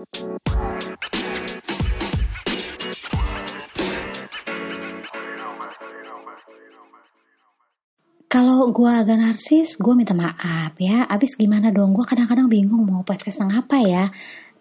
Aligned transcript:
Kalau 0.00 0.16
gue 8.72 8.88
agak 8.88 9.20
narsis, 9.20 9.76
gue 9.76 9.92
minta 9.92 10.16
maaf 10.16 10.72
ya. 10.80 11.04
Abis 11.04 11.36
gimana 11.36 11.68
dong? 11.68 11.92
Gue 11.92 12.08
kadang-kadang 12.08 12.48
bingung 12.48 12.88
mau 12.88 13.04
podcast 13.04 13.44
tentang 13.44 13.60
apa 13.60 13.76
ya. 13.84 14.08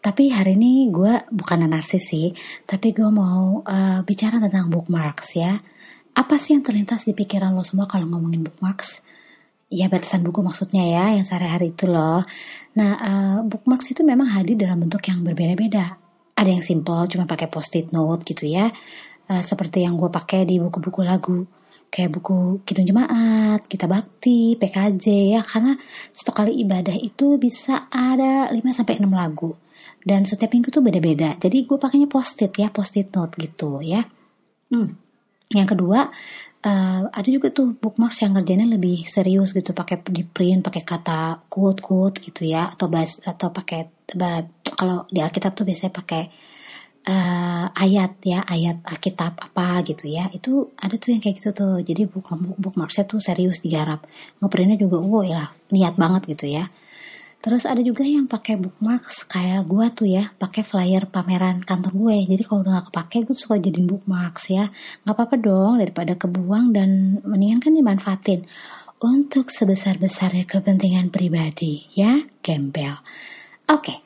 Tapi 0.04 0.28
hari 0.28 0.60
ini 0.60 0.92
gue 0.92 1.24
bukan 1.32 1.72
narsis 1.72 2.04
sih, 2.04 2.36
tapi 2.68 2.92
gue 2.92 3.08
mau 3.08 3.64
uh, 3.64 4.04
bicara 4.04 4.44
tentang 4.44 4.68
bookmarks 4.68 5.40
ya. 5.40 5.56
Apa 6.20 6.36
sih 6.36 6.52
yang 6.52 6.68
terlintas 6.68 7.08
di 7.08 7.16
pikiran 7.16 7.56
lo 7.56 7.64
semua 7.64 7.88
kalau 7.88 8.12
ngomongin 8.12 8.44
bookmarks? 8.44 9.00
Ya 9.70 9.86
batasan 9.86 10.26
buku 10.26 10.42
maksudnya 10.42 10.82
ya, 10.82 11.14
yang 11.14 11.26
sehari-hari 11.26 11.78
itu 11.78 11.86
loh. 11.86 12.26
Nah, 12.74 12.92
uh, 12.98 13.38
bookmarks 13.46 13.94
itu 13.94 14.02
memang 14.02 14.34
hadir 14.34 14.58
dalam 14.58 14.82
bentuk 14.82 15.06
yang 15.06 15.22
berbeda-beda. 15.22 15.94
Ada 16.34 16.50
yang 16.50 16.66
simple, 16.66 17.06
cuma 17.06 17.30
pakai 17.30 17.46
post-it 17.46 17.94
note 17.94 18.26
gitu 18.26 18.50
ya. 18.50 18.74
Uh, 19.30 19.46
seperti 19.46 19.86
yang 19.86 19.94
gue 19.94 20.10
pakai 20.10 20.50
di 20.50 20.58
buku-buku 20.58 21.06
lagu 21.06 21.46
kayak 21.90 22.22
buku 22.22 22.62
Kidung 22.64 22.86
Jemaat, 22.86 23.66
Kita 23.66 23.90
Bakti, 23.90 24.56
PKJ 24.56 25.36
ya 25.36 25.42
karena 25.42 25.74
setiap 26.14 26.46
kali 26.46 26.62
ibadah 26.62 26.94
itu 26.96 27.42
bisa 27.42 27.90
ada 27.90 28.48
5 28.54 28.62
sampai 28.72 29.02
6 29.02 29.10
lagu. 29.10 29.58
Dan 30.00 30.24
setiap 30.24 30.54
minggu 30.54 30.72
tuh 30.72 30.86
beda-beda. 30.86 31.36
Jadi 31.36 31.68
gue 31.68 31.76
pakainya 31.76 32.08
post-it 32.08 32.56
ya, 32.56 32.72
post-it 32.72 33.12
note 33.12 33.36
gitu 33.36 33.84
ya. 33.84 34.06
Hmm. 34.72 34.96
Yang 35.50 35.68
kedua, 35.74 36.00
uh, 36.62 37.02
ada 37.10 37.30
juga 37.30 37.50
tuh 37.50 37.74
bookmarks 37.74 38.22
yang 38.22 38.38
ngerjainnya 38.38 38.70
lebih 38.78 39.06
serius 39.10 39.50
gitu, 39.50 39.74
pakai 39.74 39.98
di 40.14 40.22
print, 40.22 40.62
pakai 40.62 40.84
kata 40.86 41.50
quote-quote 41.50 42.22
gitu 42.22 42.46
ya, 42.46 42.70
atau 42.70 42.86
bahas 42.86 43.18
atau 43.26 43.50
pakai 43.50 43.90
kalau 44.78 45.10
di 45.10 45.20
Alkitab 45.26 45.58
tuh 45.58 45.66
biasanya 45.66 45.94
pakai 45.94 46.24
uh, 47.10 47.66
ayat 47.74 48.22
ya 48.22 48.46
ayat 48.46 48.86
Alkitab 48.86 49.42
apa 49.42 49.82
gitu 49.90 50.06
ya. 50.06 50.30
Itu 50.30 50.70
ada 50.78 50.96
tuh 51.02 51.18
yang 51.18 51.22
kayak 51.26 51.42
gitu 51.42 51.50
tuh. 51.52 51.82
Jadi 51.82 52.06
book 52.06 52.30
bookmarksnya 52.62 53.10
tuh 53.10 53.18
serius 53.18 53.62
digarap. 53.66 54.06
Ngeprintnya 54.38 54.78
juga 54.78 55.02
wow 55.02 55.26
ya 55.26 55.50
niat 55.74 55.98
banget 55.98 56.30
gitu 56.38 56.46
ya 56.46 56.70
terus 57.40 57.64
ada 57.64 57.80
juga 57.80 58.04
yang 58.04 58.28
pakai 58.28 58.60
bookmarks 58.60 59.24
kayak 59.28 59.64
gue 59.64 59.86
tuh 59.96 60.08
ya 60.08 60.32
pakai 60.36 60.68
flyer 60.68 61.08
pameran 61.08 61.64
kantor 61.64 61.96
gue 61.96 62.18
jadi 62.36 62.44
kalau 62.44 62.68
udah 62.68 62.84
gak 62.84 62.88
kepake 62.92 63.18
gue 63.32 63.36
suka 63.36 63.56
jadiin 63.58 63.88
bookmarks 63.88 64.52
ya 64.52 64.68
nggak 65.08 65.16
apa-apa 65.16 65.36
dong 65.40 65.80
daripada 65.80 66.20
kebuang 66.20 66.76
dan 66.76 67.20
mendingan 67.24 67.64
kan 67.64 67.72
dimanfaatin 67.72 68.44
untuk 69.00 69.48
sebesar 69.56 69.96
besarnya 69.96 70.44
kepentingan 70.44 71.08
pribadi 71.08 71.88
ya 71.96 72.20
gembel 72.44 73.00
oke 73.72 73.84
okay. 73.88 74.00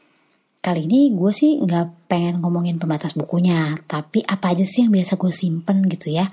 Kali 0.63 0.87
ini 0.87 1.11
gue 1.11 1.27
sih 1.35 1.59
nggak 1.59 2.07
pengen 2.07 2.39
ngomongin 2.39 2.79
pembatas 2.79 3.19
bukunya, 3.19 3.75
tapi 3.83 4.23
apa 4.23 4.55
aja 4.55 4.63
sih 4.63 4.87
yang 4.87 4.95
biasa 4.95 5.19
gue 5.19 5.27
simpen 5.27 5.83
gitu 5.91 6.07
ya 6.07 6.31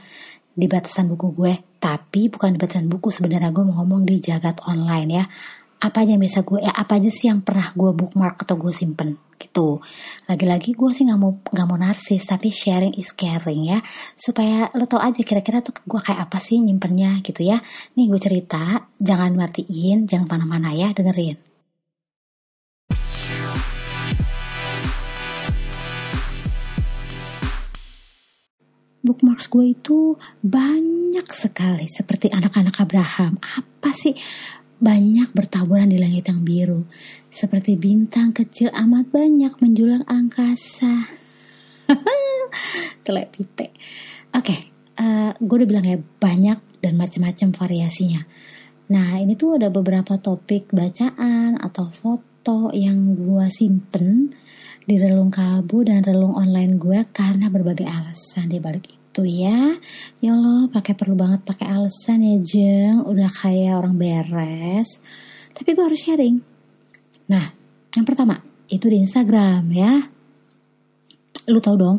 di 0.55 0.71
batasan 0.71 1.11
buku 1.11 1.35
gue. 1.35 1.59
Tapi 1.83 2.31
bukan 2.31 2.55
di 2.55 2.63
batasan 2.63 2.87
buku 2.87 3.11
sebenarnya 3.11 3.51
gue 3.51 3.67
mau 3.67 3.83
ngomong 3.83 4.07
di 4.07 4.23
jagat 4.23 4.63
online 4.71 5.11
ya. 5.11 5.25
Apa 5.81 6.05
aja 6.05 6.13
yang 6.13 6.21
biasa 6.21 6.45
gue, 6.45 6.61
ya 6.61 6.77
apa 6.77 7.01
aja 7.01 7.09
sih 7.09 7.33
yang 7.33 7.41
pernah 7.41 7.73
gue 7.73 7.91
bookmark 7.97 8.45
atau 8.45 8.61
gue 8.61 8.69
simpen 8.69 9.17
gitu. 9.41 9.81
Lagi-lagi 10.29 10.77
gue 10.77 10.91
sih 10.93 11.09
nggak 11.09 11.17
mau 11.17 11.41
nggak 11.41 11.67
mau 11.73 11.81
narsis, 11.81 12.21
tapi 12.29 12.53
sharing 12.53 13.01
is 13.01 13.17
caring 13.17 13.65
ya. 13.65 13.81
Supaya 14.13 14.69
lo 14.77 14.85
tau 14.85 15.01
aja 15.01 15.25
kira-kira 15.25 15.65
tuh 15.65 15.73
gue 15.73 16.01
kayak 16.05 16.29
apa 16.29 16.37
sih 16.37 16.61
nyimpennya 16.61 17.25
gitu 17.25 17.49
ya. 17.49 17.65
Nih 17.97 18.13
gue 18.13 18.21
cerita, 18.21 18.93
jangan 19.01 19.33
matiin, 19.33 20.05
jangan 20.05 20.29
mana-mana 20.29 20.77
ya, 20.77 20.93
dengerin. 20.93 21.41
bookmarks 29.01 29.51
gue 29.51 29.75
itu 29.75 30.15
banyak 30.45 31.27
sekali 31.35 31.89
seperti 31.91 32.31
anak-anak 32.31 32.79
Abraham. 32.79 33.43
Apa 33.43 33.91
sih? 33.91 34.15
Banyak 34.81 35.37
bertaburan 35.37 35.93
di 35.93 36.01
langit 36.01 36.33
yang 36.33 36.41
biru. 36.41 36.89
Seperti 37.29 37.77
bintang 37.77 38.33
kecil 38.33 38.73
amat 38.73 39.13
banyak 39.13 39.53
menjulang 39.61 40.09
angkasa. 40.09 41.13
Telepite. 43.07 43.77
Oke, 44.33 44.41
okay, 44.41 44.61
uh, 44.97 45.31
eh, 45.31 45.33
gue 45.37 45.57
udah 45.61 45.69
bilang 45.69 45.85
ya 45.85 46.01
banyak 46.01 46.81
dan 46.81 46.97
macam-macam 46.97 47.49
variasinya. 47.53 48.25
Nah, 48.91 49.21
ini 49.21 49.37
tuh 49.37 49.61
ada 49.61 49.69
beberapa 49.69 50.17
topik 50.17 50.73
bacaan 50.73 51.61
atau 51.61 51.93
foto 51.93 52.73
yang 52.73 53.15
gue 53.15 53.47
simpen 53.53 54.35
di 54.89 54.97
relung 54.99 55.31
kabu 55.31 55.87
dan 55.87 56.03
relung 56.03 56.35
online 56.35 56.81
gue 56.81 56.99
karena 57.15 57.47
berbagai 57.53 57.87
alasan 57.87 58.51
di 58.51 58.59
balik 58.59 58.91
itu 58.91 59.00
ya. 59.19 59.77
Ya 60.23 60.31
Allah, 60.31 60.71
pakai 60.71 60.95
perlu 60.95 61.19
banget 61.19 61.43
pakai 61.43 61.67
alasan 61.67 62.23
ya, 62.23 62.37
Jeng. 62.39 63.03
Udah 63.03 63.27
kayak 63.27 63.83
orang 63.83 63.99
beres. 63.99 65.03
Tapi 65.51 65.75
gue 65.75 65.85
harus 65.85 65.99
sharing. 65.99 66.39
Nah, 67.27 67.45
yang 67.99 68.07
pertama 68.07 68.39
itu 68.71 68.87
di 68.87 69.03
Instagram 69.03 69.67
ya. 69.75 70.07
Lu 71.51 71.59
tau 71.59 71.75
dong, 71.75 71.99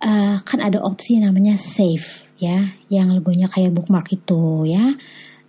uh, 0.00 0.36
kan 0.40 0.58
ada 0.64 0.80
opsi 0.80 1.20
namanya 1.20 1.60
save 1.60 2.24
ya, 2.40 2.72
yang 2.88 3.12
logonya 3.12 3.52
kayak 3.52 3.76
bookmark 3.76 4.08
itu 4.16 4.64
ya. 4.64 4.96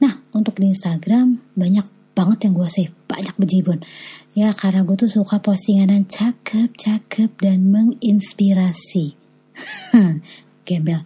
Nah, 0.04 0.14
untuk 0.36 0.60
di 0.60 0.76
Instagram 0.76 1.40
banyak 1.56 1.96
banget 2.16 2.48
yang 2.48 2.54
gue 2.56 2.70
save 2.72 2.96
banyak 3.12 3.36
bejibun 3.36 3.84
ya 4.32 4.56
karena 4.56 4.88
gue 4.88 4.96
tuh 4.96 5.12
suka 5.12 5.44
postingan 5.44 5.92
yang 5.92 6.08
cakep 6.08 6.72
cakep 6.80 7.32
dan 7.44 7.68
menginspirasi 7.68 9.20
gembel. 10.66 11.06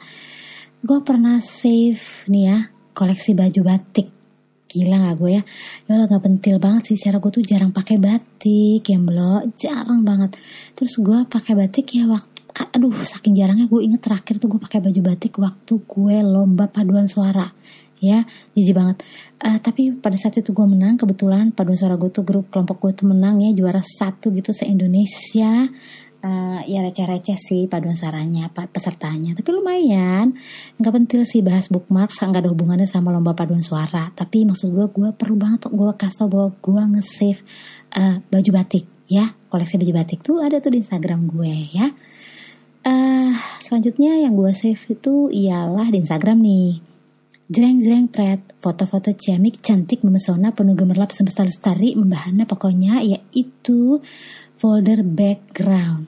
Gue 0.80 1.04
pernah 1.04 1.44
save 1.44 2.24
nih 2.32 2.44
ya 2.48 2.58
koleksi 2.96 3.36
baju 3.36 3.62
batik. 3.68 4.08
Gila 4.70 5.02
gak 5.02 5.18
gue 5.18 5.32
ya? 5.34 5.44
Ya 5.90 5.92
Allah 5.98 6.08
gak 6.08 6.24
pentil 6.24 6.62
banget 6.62 6.94
sih 6.94 6.96
secara 6.96 7.20
gue 7.20 7.32
tuh 7.34 7.44
jarang 7.44 7.74
pakai 7.76 8.00
batik 8.00 8.86
ya 8.86 8.98
belum 9.02 9.52
jarang 9.58 10.08
banget. 10.08 10.40
Terus 10.78 10.96
gue 11.02 11.20
pakai 11.28 11.54
batik 11.58 12.00
ya 12.00 12.08
waktu 12.08 12.40
aduh 12.76 12.92
saking 13.02 13.40
jarangnya 13.40 13.72
gue 13.72 13.82
inget 13.82 14.04
terakhir 14.04 14.38
tuh 14.38 14.52
gue 14.52 14.60
pakai 14.62 14.84
baju 14.84 15.02
batik 15.04 15.36
waktu 15.42 15.74
gue 15.84 16.16
lomba 16.24 16.72
paduan 16.72 17.10
suara. 17.10 17.50
Ya 18.00 18.24
jijik 18.56 18.80
banget. 18.80 19.04
Uh, 19.44 19.60
tapi 19.60 19.92
pada 19.92 20.16
saat 20.16 20.40
itu 20.40 20.56
gue 20.56 20.68
menang 20.70 20.96
kebetulan 20.96 21.52
paduan 21.52 21.76
suara 21.76 22.00
gue 22.00 22.08
tuh 22.08 22.24
grup 22.24 22.48
kelompok 22.48 22.80
gue 22.88 23.04
tuh 23.04 23.08
menang 23.12 23.44
ya 23.44 23.52
juara 23.52 23.84
satu 23.84 24.32
gitu 24.32 24.56
se 24.56 24.64
Indonesia 24.64 25.68
uh, 26.24 26.62
ya 26.68 26.80
receh-receh 26.84 27.38
sih 27.40 27.62
paduan 27.72 27.96
suaranya 27.96 28.52
pesertanya. 28.52 29.36
Tapi 29.36 29.50
lumayan. 29.56 30.36
Nggak 30.80 30.94
penting 30.96 31.22
sih 31.28 31.42
bahas 31.46 31.72
bookmark 31.72 32.12
nggak 32.12 32.42
ada 32.46 32.52
hubungannya 32.52 32.88
sama 32.88 33.14
lomba 33.14 33.36
paduan 33.36 33.64
suara. 33.64 34.12
Tapi 34.16 34.44
maksud 34.44 34.72
gue 34.72 34.86
gue 34.92 35.10
perlu 35.16 35.36
banget 35.40 35.68
gue 35.70 35.92
kasih 35.96 36.26
tau 36.26 36.30
bahwa 36.32 36.50
gue 36.60 36.82
nge-save 36.98 37.42
uh, 37.96 38.20
baju 38.28 38.50
batik 38.56 38.86
ya. 39.08 39.36
Koleksi 39.50 39.80
baju 39.82 39.94
batik 39.96 40.20
tuh 40.22 40.44
ada 40.44 40.60
tuh 40.60 40.76
di 40.76 40.84
Instagram 40.84 41.30
gue 41.30 41.54
ya. 41.74 41.88
Uh, 42.80 43.36
selanjutnya 43.60 44.24
yang 44.24 44.40
gue 44.40 44.52
save 44.56 44.80
itu 44.88 45.28
ialah 45.30 45.92
di 45.92 46.00
Instagram 46.00 46.40
nih 46.40 46.89
Jreng-jreng 47.50 48.14
pret, 48.14 48.46
foto-foto 48.62 49.10
ciamik 49.18 49.58
cantik 49.66 50.06
memesona 50.06 50.54
penuh 50.54 50.78
gemerlap 50.78 51.10
semesta 51.10 51.42
lestari 51.42 51.98
membahana 51.98 52.46
pokoknya 52.46 53.02
yaitu 53.02 53.98
folder 54.54 55.02
background. 55.02 56.06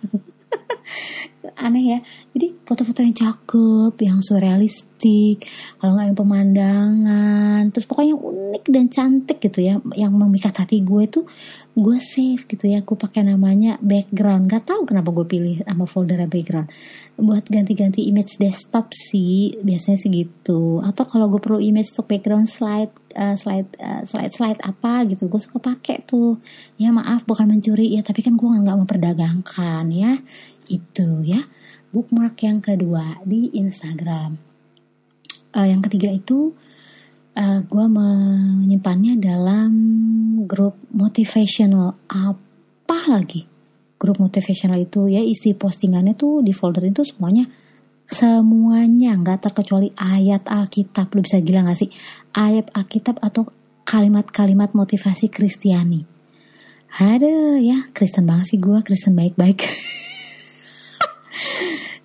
Aneh 1.68 1.84
ya, 1.84 1.98
jadi 2.34 2.50
foto-foto 2.66 2.98
yang 2.98 3.14
cakep, 3.14 3.94
yang 4.02 4.18
surrealistik, 4.18 5.46
kalau 5.78 5.94
nggak 5.94 6.06
yang 6.10 6.18
pemandangan, 6.18 7.62
terus 7.70 7.86
pokoknya 7.86 8.18
yang 8.18 8.22
unik 8.26 8.64
dan 8.74 8.86
cantik 8.90 9.38
gitu 9.38 9.62
ya, 9.62 9.78
yang 9.94 10.10
memikat 10.10 10.50
hati 10.58 10.82
gue 10.82 11.06
tuh 11.06 11.30
gue 11.74 11.98
save 11.98 12.46
gitu 12.46 12.70
ya 12.70 12.86
gue 12.86 12.94
pakai 12.98 13.26
namanya 13.26 13.78
background. 13.82 14.46
Gak 14.46 14.70
tahu 14.70 14.86
kenapa 14.86 15.10
gue 15.10 15.26
pilih 15.26 15.56
nama 15.66 15.86
folder 15.86 16.22
background. 16.30 16.70
Buat 17.18 17.50
ganti-ganti 17.50 18.06
image 18.06 18.38
desktop 18.38 18.94
sih 18.94 19.58
biasanya 19.62 19.98
sih 19.98 20.10
gitu. 20.10 20.78
Atau 20.82 21.06
kalau 21.10 21.26
gue 21.26 21.42
perlu 21.42 21.58
image 21.58 21.90
untuk 21.94 22.14
background 22.14 22.46
slide 22.46 22.94
uh, 23.18 23.34
slide 23.34 23.70
uh, 23.82 24.02
slide 24.06 24.30
slide 24.30 24.60
apa 24.62 25.02
gitu 25.10 25.26
gue 25.26 25.40
suka 25.42 25.58
pakai 25.58 26.06
tuh. 26.06 26.38
Ya 26.78 26.94
maaf 26.94 27.26
bukan 27.26 27.50
mencuri 27.50 27.90
ya 27.90 28.06
tapi 28.06 28.22
kan 28.22 28.38
gue 28.38 28.46
nggak 28.46 28.78
memperdagangkan 28.78 29.90
ya. 29.90 30.18
Itu 30.70 31.26
ya 31.26 31.42
bookmark 31.94 32.34
yang 32.42 32.58
kedua 32.58 33.22
di 33.22 33.54
Instagram. 33.54 34.34
Uh, 35.54 35.66
yang 35.70 35.78
ketiga 35.86 36.10
itu 36.10 36.50
uh, 37.38 37.38
eh, 37.38 37.60
gue 37.62 37.86
menyimpannya 37.86 39.22
dalam 39.22 39.70
grup 40.50 40.74
motivational. 40.90 41.94
Apa 42.10 43.06
lagi 43.06 43.46
grup 43.94 44.18
motivational 44.18 44.82
itu? 44.82 45.06
Ya 45.06 45.22
isi 45.22 45.54
postingannya 45.54 46.18
tuh 46.18 46.42
di 46.42 46.50
folder 46.50 46.82
itu 46.90 47.06
semuanya 47.06 47.46
semuanya. 48.10 49.14
Nggak 49.14 49.46
terkecuali 49.46 49.94
ayat 49.94 50.42
Alkitab. 50.50 51.14
Lu 51.14 51.22
bisa 51.22 51.38
gila 51.38 51.70
gak 51.70 51.78
sih? 51.78 51.90
Ayat 52.34 52.74
Alkitab 52.74 53.22
atau 53.22 53.46
kalimat-kalimat 53.86 54.74
motivasi 54.74 55.30
Kristiani. 55.30 56.02
Aduh 56.98 57.62
ya. 57.62 57.86
Kristen 57.94 58.26
banget 58.26 58.54
sih 58.54 58.58
gue 58.58 58.78
Kristen 58.82 59.14
baik-baik 59.14 59.62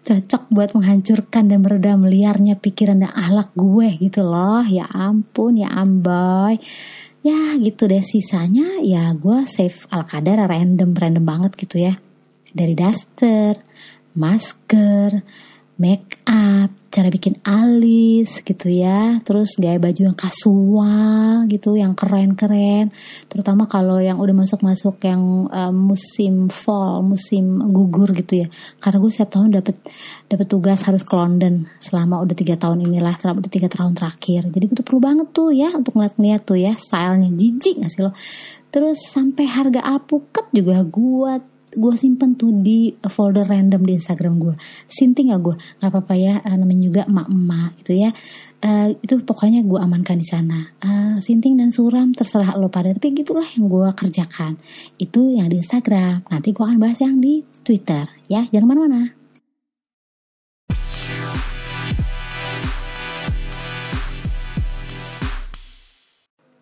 Cocok 0.10 0.50
buat 0.50 0.74
menghancurkan 0.74 1.54
dan 1.54 1.62
meredam 1.62 2.02
liarnya 2.02 2.58
pikiran 2.58 3.06
dan 3.06 3.14
ahlak 3.14 3.54
gue 3.54 3.94
gitu 4.02 4.26
loh. 4.26 4.66
Ya 4.66 4.90
ampun 4.90 5.62
ya 5.62 5.70
amboy. 5.70 6.58
Ya 7.22 7.54
gitu 7.62 7.86
deh 7.86 8.02
sisanya 8.02 8.82
ya 8.82 9.14
gue 9.14 9.46
save 9.46 9.86
al 9.94 10.10
random 10.50 10.98
random 10.98 11.22
banget 11.22 11.54
gitu 11.62 11.86
ya. 11.86 11.94
Dari 12.50 12.74
daster, 12.74 13.62
masker, 14.18 15.22
make 15.80 16.20
up, 16.28 16.68
cara 16.92 17.08
bikin 17.08 17.40
alis 17.48 18.44
gitu 18.44 18.68
ya. 18.68 19.24
Terus 19.24 19.56
gaya 19.56 19.80
baju 19.80 20.12
yang 20.12 20.18
kasual 20.20 21.48
gitu 21.48 21.80
yang 21.80 21.96
keren-keren. 21.96 22.92
Terutama 23.32 23.66
kalau 23.72 24.04
yang 24.04 24.20
udah 24.20 24.36
masuk-masuk 24.36 25.00
yang 25.08 25.48
uh, 25.48 25.72
musim 25.72 26.52
fall 26.52 27.00
musim 27.00 27.64
gugur 27.72 28.12
gitu 28.12 28.44
ya. 28.44 28.48
Karena 28.84 29.00
gue 29.00 29.10
setiap 29.10 29.40
tahun 29.40 29.56
dapet 29.56 29.80
dapet 30.28 30.48
tugas 30.52 30.84
harus 30.84 31.08
ke 31.08 31.16
London 31.16 31.72
selama 31.80 32.20
udah 32.28 32.36
tiga 32.36 32.60
tahun 32.60 32.84
inilah 32.84 33.16
selama 33.16 33.40
udah 33.48 33.54
tiga 33.56 33.72
tahun 33.72 33.96
terakhir. 33.96 34.52
Jadi 34.52 34.64
gue 34.68 34.78
tuh 34.84 34.86
perlu 34.86 35.00
banget 35.00 35.32
tuh 35.32 35.56
ya 35.56 35.72
untuk 35.72 35.96
ngeliat-ngeliat 35.96 36.42
tuh 36.44 36.60
ya 36.60 36.76
stylenya. 36.76 37.32
Jijik 37.40 37.80
gak 37.80 37.92
sih 37.96 38.04
lo? 38.04 38.12
Terus 38.70 39.00
sampai 39.02 39.50
harga 39.50 39.82
alpukat 39.82 40.52
juga 40.52 40.84
gue 40.84 41.59
gue 41.70 41.94
simpen 41.94 42.34
tuh 42.34 42.50
di 42.50 42.94
folder 42.98 43.46
random 43.46 43.86
di 43.86 43.94
Instagram 43.98 44.42
gue 44.42 44.56
sinting 44.90 45.30
gak 45.30 45.42
gue 45.46 45.56
nggak 45.56 45.90
apa-apa 45.90 46.14
ya 46.18 46.42
uh, 46.42 46.56
namanya 46.58 46.84
juga 46.86 47.02
emak-emak 47.06 47.70
gitu 47.84 47.94
ya. 47.98 48.10
Uh, 48.60 48.92
itu 49.00 49.24
pokoknya 49.24 49.64
gue 49.64 49.80
amankan 49.80 50.20
di 50.20 50.28
sana. 50.28 50.76
Uh, 50.84 51.16
sinting 51.24 51.56
dan 51.56 51.72
suram 51.72 52.12
terserah 52.12 52.60
lo 52.60 52.68
pada. 52.68 52.92
Tapi 52.92 53.16
gitulah 53.16 53.48
yang 53.56 53.72
gue 53.72 53.88
kerjakan. 53.96 54.60
Itu 55.00 55.32
yang 55.32 55.48
di 55.48 55.64
Instagram. 55.64 56.28
Nanti 56.28 56.52
gue 56.52 56.64
akan 56.68 56.76
bahas 56.76 57.00
yang 57.00 57.24
di 57.24 57.40
Twitter 57.64 58.12
ya. 58.28 58.44
Jangan 58.52 58.68
mana-mana 58.68 59.20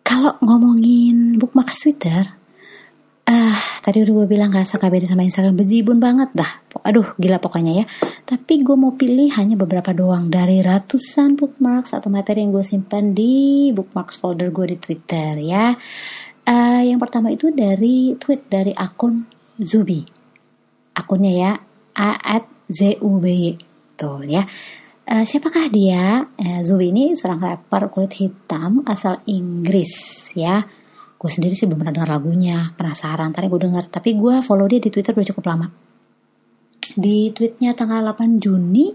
kalau 0.08 0.34
ngomongin 0.42 1.38
bookmark 1.38 1.70
Twitter 1.70 2.37
tadi 3.80 4.02
udah 4.04 4.12
gue 4.22 4.26
bilang 4.28 4.50
gak 4.50 4.66
suka 4.66 4.90
beda 4.90 5.06
sama 5.08 5.24
Instagram 5.24 5.56
bejibun 5.58 5.98
banget 6.02 6.30
dah. 6.34 6.62
Aduh, 6.84 7.14
gila 7.18 7.42
pokoknya 7.42 7.82
ya. 7.82 7.84
Tapi 8.24 8.62
gue 8.62 8.76
mau 8.78 8.94
pilih 8.94 9.28
hanya 9.36 9.58
beberapa 9.58 9.90
doang 9.92 10.30
dari 10.30 10.60
ratusan 10.62 11.34
bookmarks 11.34 11.92
atau 11.94 12.08
materi 12.08 12.44
yang 12.44 12.54
gue 12.54 12.64
simpan 12.64 13.12
di 13.12 13.68
bookmarks 13.74 14.18
folder 14.20 14.52
gue 14.54 14.72
di 14.72 14.76
Twitter 14.78 15.40
ya. 15.42 15.74
Uh, 16.48 16.82
yang 16.86 16.96
pertama 16.96 17.28
itu 17.28 17.52
dari 17.52 18.16
tweet 18.16 18.48
dari 18.48 18.72
akun 18.72 19.28
Zubi. 19.60 20.00
Akunnya 20.96 21.32
ya 21.34 21.52
a 21.98 22.40
z 22.70 22.96
u 23.04 23.20
b 23.20 23.58
tuh 23.98 24.24
ya. 24.24 24.48
Uh, 25.08 25.24
siapakah 25.24 25.68
dia? 25.68 26.24
Uh, 26.36 26.60
Zubi 26.64 26.88
ini 26.88 27.12
seorang 27.12 27.40
rapper 27.40 27.92
kulit 27.92 28.16
hitam 28.16 28.80
asal 28.88 29.20
Inggris 29.28 29.92
ya 30.32 30.64
gue 31.18 31.30
sendiri 31.30 31.58
sih 31.58 31.66
belum 31.66 31.82
pernah 31.82 31.94
dengar 31.98 32.10
lagunya 32.14 32.70
penasaran 32.78 33.34
tadi 33.34 33.50
gue 33.50 33.58
dengar 33.66 33.90
tapi 33.90 34.14
gue 34.14 34.38
follow 34.46 34.70
dia 34.70 34.78
di 34.78 34.86
twitter 34.86 35.18
udah 35.18 35.28
cukup 35.34 35.44
lama. 35.50 35.66
Di 36.94 37.34
tweetnya 37.34 37.74
tanggal 37.74 38.00
8 38.14 38.38
Juni 38.38 38.94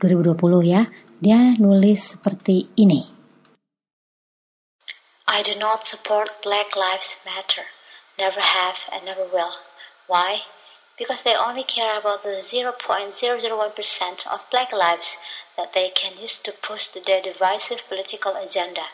2020 0.00 0.40
ya 0.64 0.88
dia 1.20 1.52
nulis 1.60 2.16
seperti 2.16 2.72
ini. 2.80 3.04
I 5.28 5.44
do 5.44 5.54
not 5.54 5.84
support 5.84 6.40
Black 6.40 6.72
Lives 6.74 7.20
Matter. 7.28 7.68
Never 8.16 8.40
have 8.40 8.80
and 8.88 9.04
never 9.04 9.28
will. 9.28 9.60
Why? 10.08 10.48
Because 10.98 11.22
they 11.22 11.36
only 11.36 11.62
care 11.62 11.96
about 11.96 12.24
the 12.24 12.42
0.001% 12.42 12.76
of 14.26 14.40
black 14.50 14.72
lives 14.72 15.16
that 15.56 15.72
they 15.72 15.92
can 15.92 16.18
use 16.18 16.40
to 16.42 16.52
push 16.56 16.88
their 16.92 17.22
divisive 17.22 17.84
political 17.86 18.34
agenda 18.34 18.90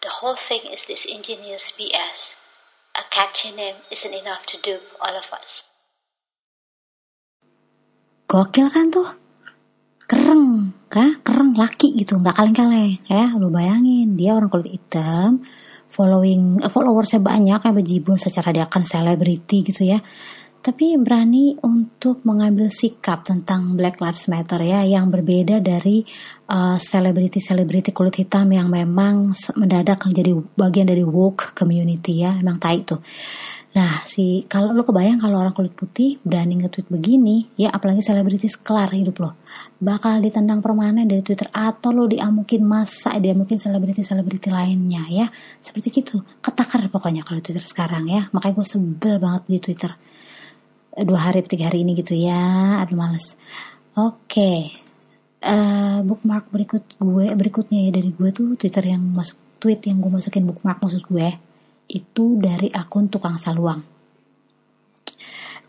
The 0.00 0.24
whole 0.24 0.40
thing 0.40 0.64
is 0.64 0.88
this 0.88 1.04
ingenious 1.04 1.76
BS. 1.76 2.40
A 2.96 3.04
catchy 3.12 3.52
name 3.52 3.84
isn't 3.92 4.16
enough 4.16 4.48
to 4.48 4.56
dupe 4.56 4.80
all 4.96 5.12
of 5.12 5.28
us. 5.28 5.68
Gokil 8.24 8.72
kan 8.72 8.88
tuh? 8.88 9.12
Kereng, 10.08 10.72
kah? 10.88 11.20
Kereng 11.20 11.52
laki 11.52 12.00
gitu, 12.00 12.16
nggak 12.16 12.32
kaleng-kaleng. 12.32 12.96
Ya, 13.12 13.28
lu 13.36 13.52
bayangin 13.52 14.16
dia 14.16 14.40
orang 14.40 14.48
kulit 14.48 14.80
hitam, 14.80 15.44
following 15.90 16.62
eh, 16.62 16.70
followersnya 16.70 17.20
banyak 17.20 17.60
kayak 17.60 17.76
bejibun 17.76 18.16
secara 18.16 18.54
dia 18.54 18.64
akan 18.70 18.82
selebriti 18.86 19.66
gitu 19.66 19.84
ya 19.84 19.98
tapi 20.60 20.92
berani 21.00 21.56
untuk 21.64 22.20
mengambil 22.28 22.68
sikap 22.68 23.24
tentang 23.24 23.72
Black 23.80 23.96
Lives 23.96 24.28
Matter 24.28 24.60
ya 24.60 24.84
yang 24.84 25.08
berbeda 25.08 25.56
dari 25.64 26.04
uh, 26.52 26.76
selebriti-selebriti 26.76 27.90
uh, 27.92 27.96
kulit 27.96 28.20
hitam 28.20 28.52
yang 28.52 28.68
memang 28.68 29.32
mendadak 29.56 30.04
menjadi 30.04 30.36
bagian 30.60 30.84
dari 30.92 31.00
woke 31.00 31.56
community 31.56 32.20
ya. 32.20 32.36
Emang 32.36 32.60
tai 32.60 32.84
tuh. 32.84 33.00
Nah 33.72 34.04
si 34.04 34.44
kalau 34.50 34.76
lo 34.76 34.84
kebayang 34.84 35.22
kalau 35.22 35.40
orang 35.40 35.56
kulit 35.56 35.72
putih 35.72 36.20
berani 36.26 36.58
nge-tweet 36.60 36.90
begini 36.90 37.54
ya 37.54 37.72
apalagi 37.72 38.04
selebriti 38.04 38.52
kelar 38.60 38.92
hidup 38.92 39.16
lo. 39.16 39.40
Bakal 39.80 40.20
ditendang 40.20 40.60
permanen 40.60 41.08
dari 41.08 41.24
Twitter 41.24 41.48
atau 41.56 41.88
lo 41.88 42.04
diamukin 42.04 42.68
masa 42.68 43.16
diamukin 43.16 43.56
selebriti-selebriti 43.56 44.52
lainnya 44.52 45.08
ya. 45.08 45.26
Seperti 45.56 46.04
gitu. 46.04 46.20
Ketakar 46.44 46.84
pokoknya 46.92 47.24
kalau 47.24 47.40
Twitter 47.40 47.64
sekarang 47.64 48.04
ya. 48.12 48.28
Makanya 48.36 48.60
gue 48.60 48.66
sebel 48.68 49.16
banget 49.16 49.42
di 49.48 49.56
Twitter 49.56 50.09
dua 50.98 51.30
hari 51.30 51.46
tiga 51.46 51.70
hari 51.70 51.86
ini 51.86 51.94
gitu 51.98 52.18
ya. 52.18 52.82
Aduh 52.82 52.98
males. 52.98 53.38
Oke. 53.94 54.16
Okay. 54.26 54.58
uh, 55.46 55.50
eh, 55.50 55.98
bookmark 56.04 56.50
berikut 56.52 56.84
gue 57.00 57.32
berikutnya 57.32 57.88
ya 57.88 57.90
dari 57.94 58.10
gue 58.12 58.30
tuh 58.34 58.58
twitter 58.60 58.92
yang 58.92 59.00
masuk 59.00 59.38
tweet 59.60 59.80
yang 59.88 60.00
gue 60.00 60.10
masukin 60.12 60.44
bookmark 60.44 60.80
maksud 60.80 61.04
gue 61.08 61.28
itu 61.90 62.24
dari 62.38 62.70
akun 62.70 63.10
tukang 63.10 63.34
saluang. 63.38 63.82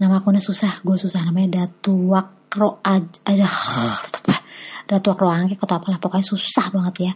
Nama 0.02 0.18
akunnya 0.18 0.42
susah 0.42 0.82
gue 0.82 0.98
susah. 0.98 1.22
Namanya 1.26 1.66
datuak 1.66 2.54
ro 2.58 2.82
aja 2.82 3.18
datuak 4.90 5.18
roangke 5.18 5.56
atau 5.56 5.78
apalah 5.78 6.02
pokoknya 6.02 6.26
susah 6.26 6.68
banget 6.74 7.12
ya. 7.12 7.14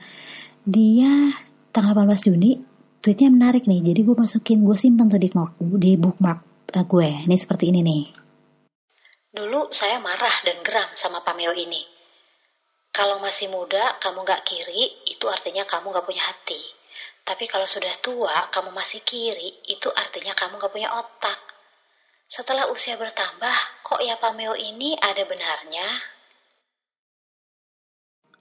Dia 0.65 1.33
tanggal 1.69 1.93
18 2.05 2.27
Juni 2.29 2.57
tweetnya 3.01 3.29
menarik 3.29 3.65
nih. 3.69 3.93
Jadi 3.93 3.99
gue 4.01 4.15
masukin 4.15 4.61
gue 4.61 4.77
simpen 4.77 5.09
tuh 5.09 5.21
di 5.21 5.29
di 5.77 5.91
bookmark 5.97 6.54
gue. 6.83 7.23
Ini 7.23 7.35
seperti 7.39 7.71
ini 7.71 7.79
nih. 7.79 8.03
Dulu 9.31 9.71
saya 9.71 9.99
marah 10.03 10.43
dan 10.43 10.59
geram 10.59 10.91
sama 10.95 11.23
Pameo 11.23 11.55
ini. 11.55 11.83
Kalau 12.95 13.19
masih 13.19 13.51
muda, 13.51 13.99
kamu 13.99 14.23
gak 14.23 14.47
kiri, 14.47 15.03
itu 15.11 15.27
artinya 15.27 15.67
kamu 15.67 15.91
gak 15.91 16.07
punya 16.07 16.23
hati. 16.23 16.59
Tapi 17.27 17.43
kalau 17.47 17.67
sudah 17.67 17.91
tua, 17.99 18.47
kamu 18.47 18.71
masih 18.71 19.03
kiri, 19.03 19.67
itu 19.67 19.91
artinya 19.91 20.31
kamu 20.31 20.55
gak 20.59 20.71
punya 20.71 20.87
otak. 20.95 21.39
Setelah 22.31 22.71
usia 22.71 22.95
bertambah, 22.95 23.83
kok 23.83 23.99
ya 23.99 24.15
Pameo 24.15 24.55
ini 24.55 24.95
ada 24.95 25.27
benarnya? 25.27 25.87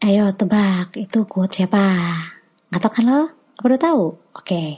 Ayo 0.07 0.31
tebak, 0.31 0.95
itu 0.95 1.27
quote 1.27 1.59
siapa? 1.59 1.83
Gak 2.71 2.79
tau 2.79 2.93
kan 2.95 3.05
lo? 3.11 3.23
Apa 3.59 3.67
udah 3.67 3.83
tahu? 3.83 4.05
Oke. 4.39 4.47
Okay. 4.47 4.69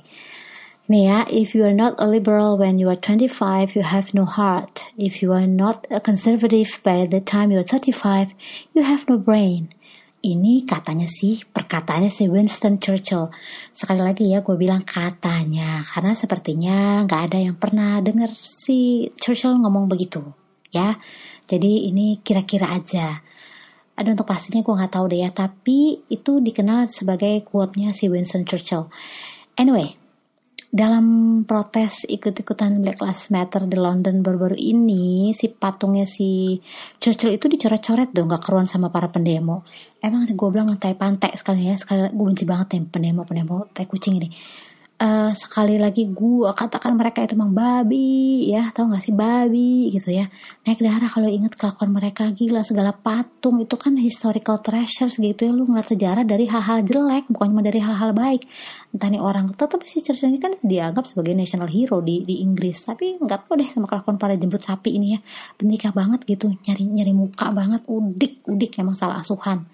Nih 0.86 1.10
ya, 1.10 1.26
if 1.26 1.50
you 1.50 1.66
are 1.66 1.74
not 1.74 1.98
a 1.98 2.06
liberal 2.06 2.54
when 2.54 2.78
you 2.78 2.86
are 2.86 2.94
25, 2.94 3.74
you 3.74 3.82
have 3.82 4.14
no 4.14 4.22
heart. 4.22 4.86
If 4.94 5.18
you 5.18 5.34
are 5.34 5.50
not 5.50 5.82
a 5.90 5.98
conservative 5.98 6.78
by 6.86 7.10
the 7.10 7.18
time 7.18 7.50
you 7.50 7.58
are 7.58 7.66
35, 7.66 8.30
you 8.70 8.86
have 8.86 9.02
no 9.10 9.18
brain. 9.18 9.74
Ini 10.22 10.62
katanya 10.62 11.10
sih, 11.10 11.42
perkataannya 11.42 12.06
si 12.06 12.30
Winston 12.30 12.78
Churchill. 12.78 13.34
Sekali 13.74 13.98
lagi 13.98 14.30
ya, 14.30 14.46
gue 14.46 14.54
bilang 14.54 14.86
katanya. 14.86 15.82
Karena 15.90 16.14
sepertinya 16.14 17.02
nggak 17.02 17.22
ada 17.34 17.38
yang 17.42 17.58
pernah 17.58 17.98
denger 17.98 18.30
si 18.38 19.10
Churchill 19.18 19.58
ngomong 19.58 19.90
begitu. 19.90 20.22
Ya, 20.70 21.02
jadi 21.50 21.90
ini 21.90 22.22
kira-kira 22.22 22.70
aja. 22.70 23.26
Ada 23.98 24.14
untuk 24.14 24.30
pastinya 24.30 24.62
gue 24.62 24.70
nggak 24.70 24.94
tahu 24.94 25.10
deh 25.10 25.26
ya, 25.26 25.34
tapi 25.34 25.98
itu 26.06 26.38
dikenal 26.38 26.94
sebagai 26.94 27.42
quote-nya 27.42 27.90
si 27.90 28.06
Winston 28.06 28.46
Churchill. 28.46 28.86
Anyway, 29.58 29.98
dalam 30.70 31.06
protes 31.46 32.04
ikut-ikutan 32.04 32.82
Black 32.82 32.98
Lives 33.00 33.30
Matter 33.30 33.64
di 33.64 33.78
London 33.78 34.20
baru-baru 34.20 34.58
ini 34.58 35.30
si 35.32 35.48
patungnya 35.48 36.04
si 36.04 36.58
Churchill 36.98 37.38
itu 37.38 37.46
dicoret-coret 37.46 38.10
dong 38.10 38.28
gak 38.28 38.42
keruan 38.44 38.66
sama 38.66 38.90
para 38.90 39.08
pendemo. 39.08 39.62
Emang 40.02 40.26
gue 40.26 40.48
bilang 40.50 40.74
tai 40.76 40.98
pantai 40.98 41.32
sekali 41.38 41.70
ya 41.70 41.78
sekali 41.78 42.10
gue 42.10 42.26
benci 42.26 42.44
banget 42.44 42.76
nih 42.76 42.82
pendemo 42.90 43.22
pendemo 43.22 43.70
tai 43.72 43.86
kucing 43.86 44.18
ini 44.20 44.28
uh, 44.96 45.32
sekali 45.36 45.76
lagi 45.76 46.08
gue 46.08 46.48
katakan 46.56 46.96
mereka 46.96 47.24
itu 47.24 47.36
emang 47.36 47.52
babi 47.52 48.48
ya 48.48 48.72
tahu 48.72 48.92
gak 48.92 49.04
sih? 49.04 49.14
Babi 49.14 49.92
gitu 49.92 50.12
ya. 50.12 50.28
Naik 50.64 50.80
darah 50.80 51.10
kalau 51.10 51.28
inget 51.28 51.52
kelakuan 51.54 51.92
mereka 51.92 52.32
gila 52.32 52.64
segala 52.64 52.92
patung 52.96 53.60
itu 53.60 53.76
kan 53.76 53.96
historical 54.00 54.60
treasures 54.64 55.20
gitu 55.20 55.48
ya. 55.48 55.52
Lu 55.52 55.68
ngeliat 55.68 55.88
sejarah 55.92 56.24
dari 56.24 56.48
hal-hal 56.48 56.84
jelek 56.84 57.28
bukan 57.28 57.46
cuma 57.52 57.62
dari 57.64 57.80
hal-hal 57.80 58.16
baik. 58.16 58.48
Entah 58.96 59.08
nih 59.12 59.22
orang 59.22 59.52
tetap 59.52 59.80
si 59.84 60.00
Churchill 60.00 60.32
ini 60.32 60.40
kan 60.40 60.52
dianggap 60.60 61.04
sebagai 61.04 61.36
national 61.36 61.68
hero 61.68 62.00
di 62.00 62.24
di 62.24 62.40
Inggris. 62.40 62.88
Tapi 62.88 63.20
nggak 63.20 63.48
tahu 63.48 63.60
deh 63.60 63.68
sama 63.68 63.86
kelakuan 63.88 64.16
para 64.16 64.34
jemput 64.34 64.64
sapi 64.64 64.96
ini 64.96 65.16
ya. 65.16 65.20
Benikah 65.60 65.92
banget 65.92 66.24
gitu 66.24 66.52
nyari 66.64 66.84
nyari 66.84 67.12
muka 67.12 67.52
banget 67.52 67.84
udik 67.86 68.44
udik 68.48 68.72
emang 68.80 68.96
salah 68.96 69.20
asuhan. 69.20 69.68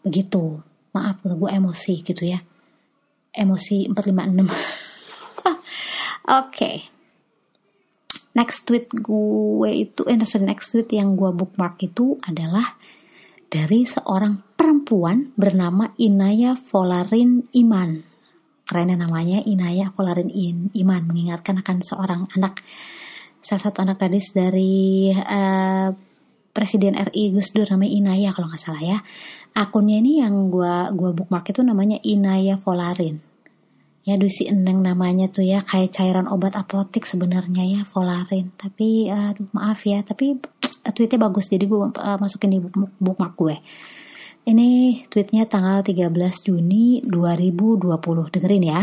Begitu. 0.00 0.60
Maaf 0.96 1.20
gue 1.20 1.50
emosi 1.52 2.00
gitu 2.00 2.24
ya 2.24 2.40
emosi 3.36 3.92
456 3.92 3.92
oke 4.16 4.50
okay. 6.24 6.88
next 8.32 8.64
tweet 8.64 8.88
gue 8.90 9.70
itu 9.70 10.02
eh 10.08 10.16
next 10.16 10.72
tweet 10.72 10.88
yang 10.96 11.14
gue 11.14 11.30
bookmark 11.36 11.76
itu 11.84 12.16
adalah 12.24 12.74
dari 13.46 13.86
seorang 13.86 14.56
perempuan 14.56 15.30
bernama 15.36 15.92
Inaya 16.00 16.56
Volarin 16.56 17.46
Iman 17.54 18.02
kerennya 18.66 18.98
namanya 18.98 19.44
Inaya 19.46 19.92
Volarin 19.94 20.32
Iman 20.74 21.02
mengingatkan 21.06 21.62
akan 21.62 21.76
seorang 21.86 22.26
anak 22.34 22.66
salah 23.38 23.62
satu 23.62 23.86
anak 23.86 24.02
gadis 24.02 24.34
dari 24.34 25.14
uh, 25.14 25.94
Presiden 26.56 26.96
RI 26.96 27.36
Gus 27.36 27.52
Dur 27.52 27.68
namanya 27.68 27.92
Inaya 27.92 28.32
kalau 28.32 28.48
nggak 28.48 28.62
salah 28.64 28.80
ya. 28.80 28.98
Akunnya 29.52 30.00
ini 30.00 30.24
yang 30.24 30.48
gua 30.48 30.88
gua 30.96 31.12
bookmark 31.12 31.52
itu 31.52 31.60
namanya 31.60 32.00
Inaya 32.00 32.56
Volarin. 32.56 33.20
Ya 34.08 34.16
dusi 34.16 34.48
eneng 34.48 34.80
namanya 34.80 35.28
tuh 35.28 35.44
ya 35.44 35.60
kayak 35.60 35.92
cairan 35.92 36.32
obat 36.32 36.56
apotik 36.56 37.04
sebenarnya 37.04 37.60
ya 37.68 37.80
Volarin. 37.92 38.56
Tapi 38.56 39.12
aduh 39.12 39.52
maaf 39.52 39.84
ya, 39.84 40.00
tapi 40.00 40.40
tweetnya 40.94 41.18
bagus 41.18 41.50
jadi 41.50 41.66
gue 41.66 41.78
uh, 41.90 42.18
masukin 42.22 42.54
di 42.54 42.58
bookmark 43.02 43.34
gue. 43.34 43.56
Ini 44.46 45.02
tweetnya 45.10 45.50
tanggal 45.50 45.82
13 45.82 46.14
Juni 46.46 47.02
2020. 47.02 48.30
Dengerin 48.30 48.64
ya. 48.64 48.82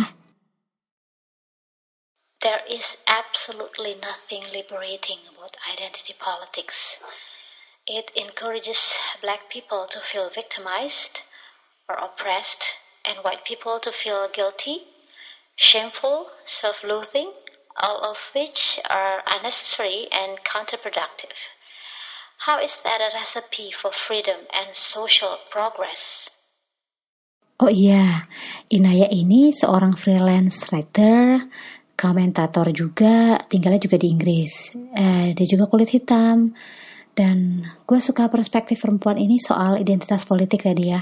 There 2.43 2.67
is 2.67 2.99
absolutely 3.07 3.95
nothing 3.95 4.43
liberating 4.51 5.23
about 5.31 5.55
identity 5.63 6.11
politics. 6.19 6.99
It 7.87 8.11
encourages 8.15 8.95
black 9.21 9.49
people 9.49 9.87
to 9.91 9.99
feel 9.99 10.29
victimized 10.31 11.19
or 11.89 11.95
oppressed, 11.95 12.63
and 13.03 13.19
white 13.25 13.43
people 13.43 13.79
to 13.83 13.91
feel 13.91 14.29
guilty, 14.31 14.87
shameful, 15.55 16.31
self 16.45 16.79
loathing, 16.83 17.31
all 17.75 17.99
of 17.99 18.17
which 18.31 18.79
are 18.89 19.19
unnecessary 19.27 20.07
and 20.11 20.39
counterproductive. 20.47 21.35
How 22.47 22.59
is 22.63 22.71
that 22.83 23.03
a 23.03 23.11
recipe 23.11 23.71
for 23.71 23.91
freedom 23.91 24.47
and 24.55 24.71
social 24.71 25.39
progress? 25.51 26.31
Oh 27.59 27.67
iya, 27.67 28.23
Inaya 28.71 29.11
ini 29.11 29.51
seorang 29.51 29.99
freelance 29.99 30.71
writer, 30.71 31.51
komentator 31.99 32.71
juga, 32.71 33.43
tinggalnya 33.51 33.79
juga 33.83 33.99
di 33.99 34.07
Inggris. 34.07 34.71
Eh, 34.75 35.35
dia 35.35 35.47
juga 35.47 35.67
kulit 35.67 35.91
hitam. 35.91 36.55
Dan 37.13 37.61
gue 37.85 37.99
suka 38.01 38.25
perspektif 38.29 38.81
perempuan 38.81 39.21
ini 39.21 39.37
soal 39.37 39.77
identitas 39.77 40.25
politik 40.25 40.65
tadi 40.65 40.89
ya. 40.89 41.01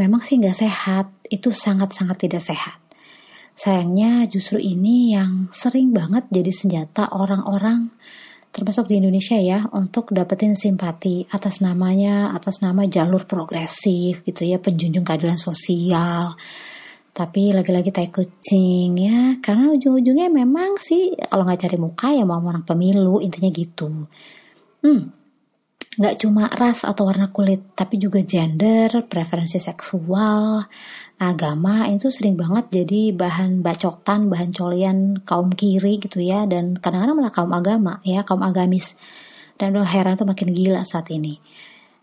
Memang 0.00 0.24
sih 0.24 0.40
gak 0.40 0.56
sehat, 0.56 1.06
itu 1.28 1.52
sangat-sangat 1.52 2.16
tidak 2.24 2.40
sehat. 2.40 2.80
Sayangnya 3.52 4.24
justru 4.32 4.56
ini 4.56 5.12
yang 5.12 5.52
sering 5.52 5.92
banget 5.92 6.24
jadi 6.32 6.48
senjata 6.48 7.12
orang-orang 7.12 7.92
termasuk 8.52 8.84
di 8.84 9.00
Indonesia 9.00 9.36
ya 9.40 9.64
untuk 9.72 10.12
dapetin 10.12 10.52
simpati 10.52 11.24
atas 11.32 11.64
namanya 11.64 12.36
atas 12.36 12.60
nama 12.60 12.84
jalur 12.84 13.24
progresif 13.24 14.20
gitu 14.28 14.44
ya 14.44 14.60
penjunjung 14.60 15.08
keadilan 15.08 15.40
sosial 15.40 16.36
tapi 17.16 17.52
lagi-lagi 17.56 17.88
tai 17.88 18.12
kucing 18.12 18.92
ya 19.00 19.40
karena 19.40 19.72
ujung-ujungnya 19.72 20.28
memang 20.28 20.76
sih 20.76 21.16
kalau 21.32 21.48
nggak 21.48 21.64
cari 21.64 21.76
muka 21.80 22.08
ya 22.12 22.24
mau 22.28 22.44
orang 22.44 22.64
pemilu 22.68 23.24
intinya 23.24 23.48
gitu 23.48 23.88
hmm 24.84 25.21
nggak 25.92 26.24
cuma 26.24 26.48
ras 26.48 26.88
atau 26.88 27.04
warna 27.04 27.28
kulit, 27.28 27.76
tapi 27.76 28.00
juga 28.00 28.24
gender, 28.24 29.04
preferensi 29.04 29.60
seksual, 29.60 30.64
agama 31.20 31.84
itu 31.92 32.08
sering 32.08 32.32
banget 32.32 32.72
jadi 32.72 33.12
bahan 33.12 33.60
bacotan, 33.60 34.32
bahan 34.32 34.50
colian 34.56 35.20
kaum 35.28 35.52
kiri 35.52 36.00
gitu 36.00 36.24
ya, 36.24 36.48
dan 36.48 36.80
kadang-kadang 36.80 37.16
malah 37.20 37.34
kaum 37.34 37.52
agama 37.52 38.00
ya, 38.08 38.24
kaum 38.24 38.40
agamis. 38.40 38.96
Dan 39.60 39.76
udah 39.76 39.84
heran 39.84 40.16
tuh 40.16 40.24
makin 40.24 40.48
gila 40.56 40.80
saat 40.88 41.12
ini. 41.12 41.36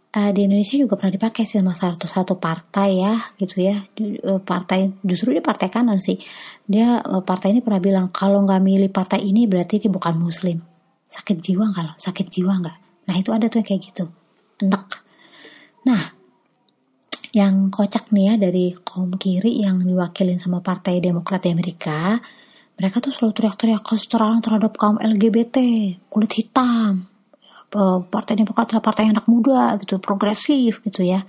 Uh, 0.09 0.33
di 0.33 0.49
Indonesia 0.49 0.73
juga 0.73 0.97
pernah 0.97 1.13
dipakai 1.13 1.45
sih 1.45 1.61
sama 1.61 1.77
satu 1.77 2.09
satu 2.09 2.33
partai 2.41 2.97
ya 2.97 3.13
gitu 3.37 3.61
ya. 3.61 3.77
Uh, 4.25 4.41
partai 4.41 4.89
justru 5.05 5.37
dia 5.37 5.43
partai 5.45 5.69
kanan 5.69 6.01
sih. 6.01 6.17
Dia 6.65 6.97
uh, 6.97 7.21
partai 7.21 7.53
ini 7.53 7.61
pernah 7.61 7.77
bilang 7.77 8.09
kalau 8.09 8.41
nggak 8.41 8.61
milih 8.61 8.89
partai 8.89 9.21
ini 9.21 9.45
berarti 9.45 9.85
dia 9.85 9.91
bukan 9.93 10.17
muslim. 10.17 10.65
Sakit 11.05 11.37
jiwa 11.37 11.69
nggak 11.73 12.01
sakit 12.01 12.25
jiwa 12.25 12.53
nggak 12.57 12.88
Nah 13.09 13.17
itu 13.17 13.33
ada 13.33 13.49
tuh 13.49 13.65
yang 13.65 13.67
kayak 13.73 13.81
gitu. 13.89 14.05
Enak. 14.61 14.85
Nah, 15.89 16.13
yang 17.33 17.73
kocak 17.73 18.13
nih 18.13 18.25
ya 18.29 18.33
dari 18.37 18.77
kaum 18.85 19.17
kiri 19.17 19.65
yang 19.65 19.81
diwakilin 19.81 20.37
sama 20.37 20.61
Partai 20.61 21.01
Demokrat 21.01 21.41
di 21.41 21.49
Amerika, 21.49 22.21
mereka 22.77 23.01
tuh 23.01 23.09
selalu 23.09 23.33
teriak-teriak 23.33 23.81
kesetaraan 23.81 24.45
terhadap 24.45 24.77
kaum 24.77 25.01
LGBT, 25.01 25.57
kulit 26.05 26.37
hitam. 26.37 27.09
Partai 28.13 28.33
Demokrat 28.37 28.69
adalah 28.69 28.85
partai 28.85 29.09
anak 29.09 29.25
muda 29.25 29.77
gitu, 29.81 29.97
progresif 29.97 30.81
gitu 30.85 31.01
ya. 31.01 31.25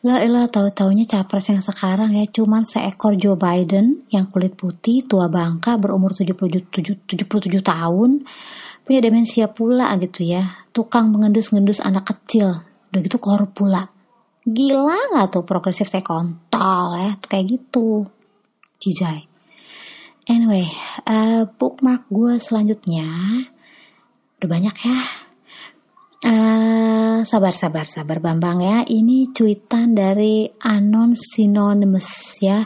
Lah 0.00 0.16
elah 0.24 0.48
tahu-taunya 0.48 1.04
capres 1.04 1.52
yang 1.52 1.60
sekarang 1.60 2.16
ya. 2.16 2.24
Cuman 2.28 2.64
seekor 2.64 3.20
Joe 3.20 3.36
Biden 3.36 4.08
yang 4.08 4.32
kulit 4.32 4.56
putih, 4.56 5.04
tua 5.04 5.28
bangka, 5.28 5.76
berumur 5.76 6.16
77, 6.16 6.72
77 7.04 7.60
tahun, 7.60 8.24
punya 8.80 9.00
demensia 9.04 9.52
pula 9.52 9.92
gitu 10.00 10.24
ya. 10.24 10.64
Tukang 10.72 11.12
mengendus-ngendus 11.12 11.84
anak 11.84 12.08
kecil. 12.16 12.64
Udah 12.90 13.00
gitu 13.04 13.20
korup 13.20 13.52
pula. 13.52 13.92
Gila 14.48 15.12
nggak 15.12 15.36
tuh 15.36 15.44
progresif 15.44 15.92
teh 15.92 16.00
kontol 16.00 16.96
ya? 16.96 17.12
Tuh 17.20 17.28
kayak 17.28 17.46
gitu. 17.46 18.08
Jijai 18.80 19.30
anyway 20.30 20.70
uh, 21.10 21.42
bookmark 21.58 22.06
gue 22.06 22.38
selanjutnya. 22.38 23.10
Udah 24.38 24.48
banyak 24.48 24.76
ya 24.86 24.98
uh, 26.24 27.24
sabar 27.24 27.54
sabar 27.56 27.86
sabar 27.88 28.20
Bambang 28.20 28.60
ya. 28.60 28.76
Ini 28.84 29.32
cuitan 29.32 29.96
dari 29.96 30.48
Anon 30.60 31.16
Synonymous 31.16 32.40
ya. 32.40 32.64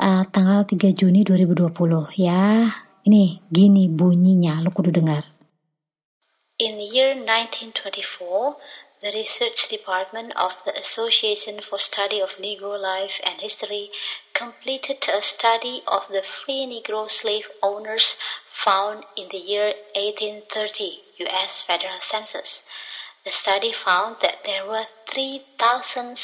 Uh, 0.00 0.24
tanggal 0.32 0.64
3 0.64 0.96
Juni 0.96 1.20
2020 1.24 1.76
ya. 2.16 2.68
Ini 3.04 3.44
gini 3.48 3.88
bunyinya 3.88 4.60
lu 4.64 4.72
kudu 4.72 4.92
dengar. 4.92 5.24
In 6.60 6.76
the 6.76 6.88
year 6.92 7.16
1924, 7.16 8.56
the 9.00 9.08
research 9.16 9.68
department 9.72 10.36
of 10.36 10.52
the 10.68 10.76
Association 10.76 11.64
for 11.64 11.80
Study 11.80 12.20
of 12.20 12.36
Negro 12.36 12.76
Life 12.76 13.16
and 13.24 13.40
History 13.40 13.88
completed 14.36 15.00
a 15.08 15.24
study 15.24 15.80
of 15.88 16.04
the 16.12 16.20
free 16.20 16.68
Negro 16.68 17.08
slave 17.08 17.48
owners 17.62 18.16
found 18.52 19.08
in 19.16 19.32
the 19.32 19.40
year 19.40 19.72
1830 19.96 21.09
U.S. 21.24 21.62
federal 21.68 22.00
census. 22.00 22.62
The 23.24 23.30
study 23.30 23.72
found 23.76 24.16
that 24.24 24.44
there 24.48 24.64
were 24.64 24.88
3,777 25.12 26.16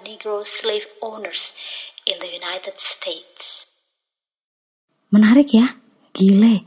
Negro 0.00 0.40
slave 0.40 0.88
owners 1.04 1.52
in 2.08 2.16
the 2.16 2.32
United 2.32 2.80
States. 2.80 3.68
Menarik 5.12 5.52
ya, 5.52 5.76
gile. 6.16 6.64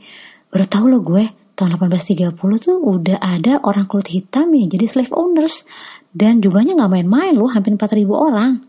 Baru 0.54 0.66
tahu 0.70 0.86
lo 0.86 1.02
gue 1.02 1.26
tahun 1.58 1.80
1830 1.80 2.38
tuh 2.38 2.78
udah 2.78 3.18
ada 3.18 3.58
orang 3.64 3.88
kulit 3.90 4.12
hitam 4.12 4.54
yang 4.54 4.68
jadi 4.68 4.86
slave 4.86 5.10
owners 5.10 5.64
dan 6.12 6.44
jumlahnya 6.44 6.76
nggak 6.76 6.92
main-main 6.92 7.32
loh 7.32 7.48
hampir 7.48 7.72
4000 7.72 8.04
orang 8.12 8.60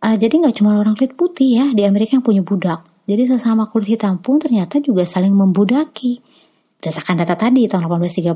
uh, 0.00 0.16
jadi 0.16 0.32
nggak 0.40 0.56
cuma 0.56 0.80
orang 0.80 0.96
kulit 0.96 1.12
putih 1.14 1.60
ya 1.60 1.66
di 1.76 1.84
Amerika 1.84 2.16
yang 2.16 2.24
punya 2.24 2.40
budak 2.40 2.88
jadi 3.04 3.28
sesama 3.36 3.68
kulit 3.68 4.00
hitam 4.00 4.16
pun 4.16 4.40
ternyata 4.40 4.80
juga 4.80 5.04
saling 5.04 5.36
membudaki 5.36 6.24
berdasarkan 6.80 7.20
data 7.20 7.36
tadi 7.36 7.68
tahun 7.68 7.86
1830 7.86 8.34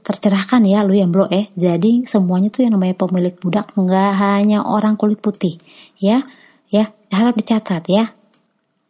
tercerahkan 0.00 0.62
ya 0.64 0.80
lu 0.82 0.96
yang 0.96 1.12
blok 1.12 1.28
eh. 1.28 1.52
Jadi 1.54 2.08
semuanya 2.08 2.48
tuh 2.48 2.64
yang 2.64 2.80
namanya 2.80 2.96
pemilik 2.96 3.36
budak 3.36 3.76
nggak 3.76 4.12
hanya 4.16 4.64
orang 4.64 4.96
kulit 4.96 5.20
putih 5.20 5.60
ya. 6.00 6.24
Ya 6.72 6.90
harap 7.12 7.36
dicatat 7.36 7.84
ya. 7.86 8.16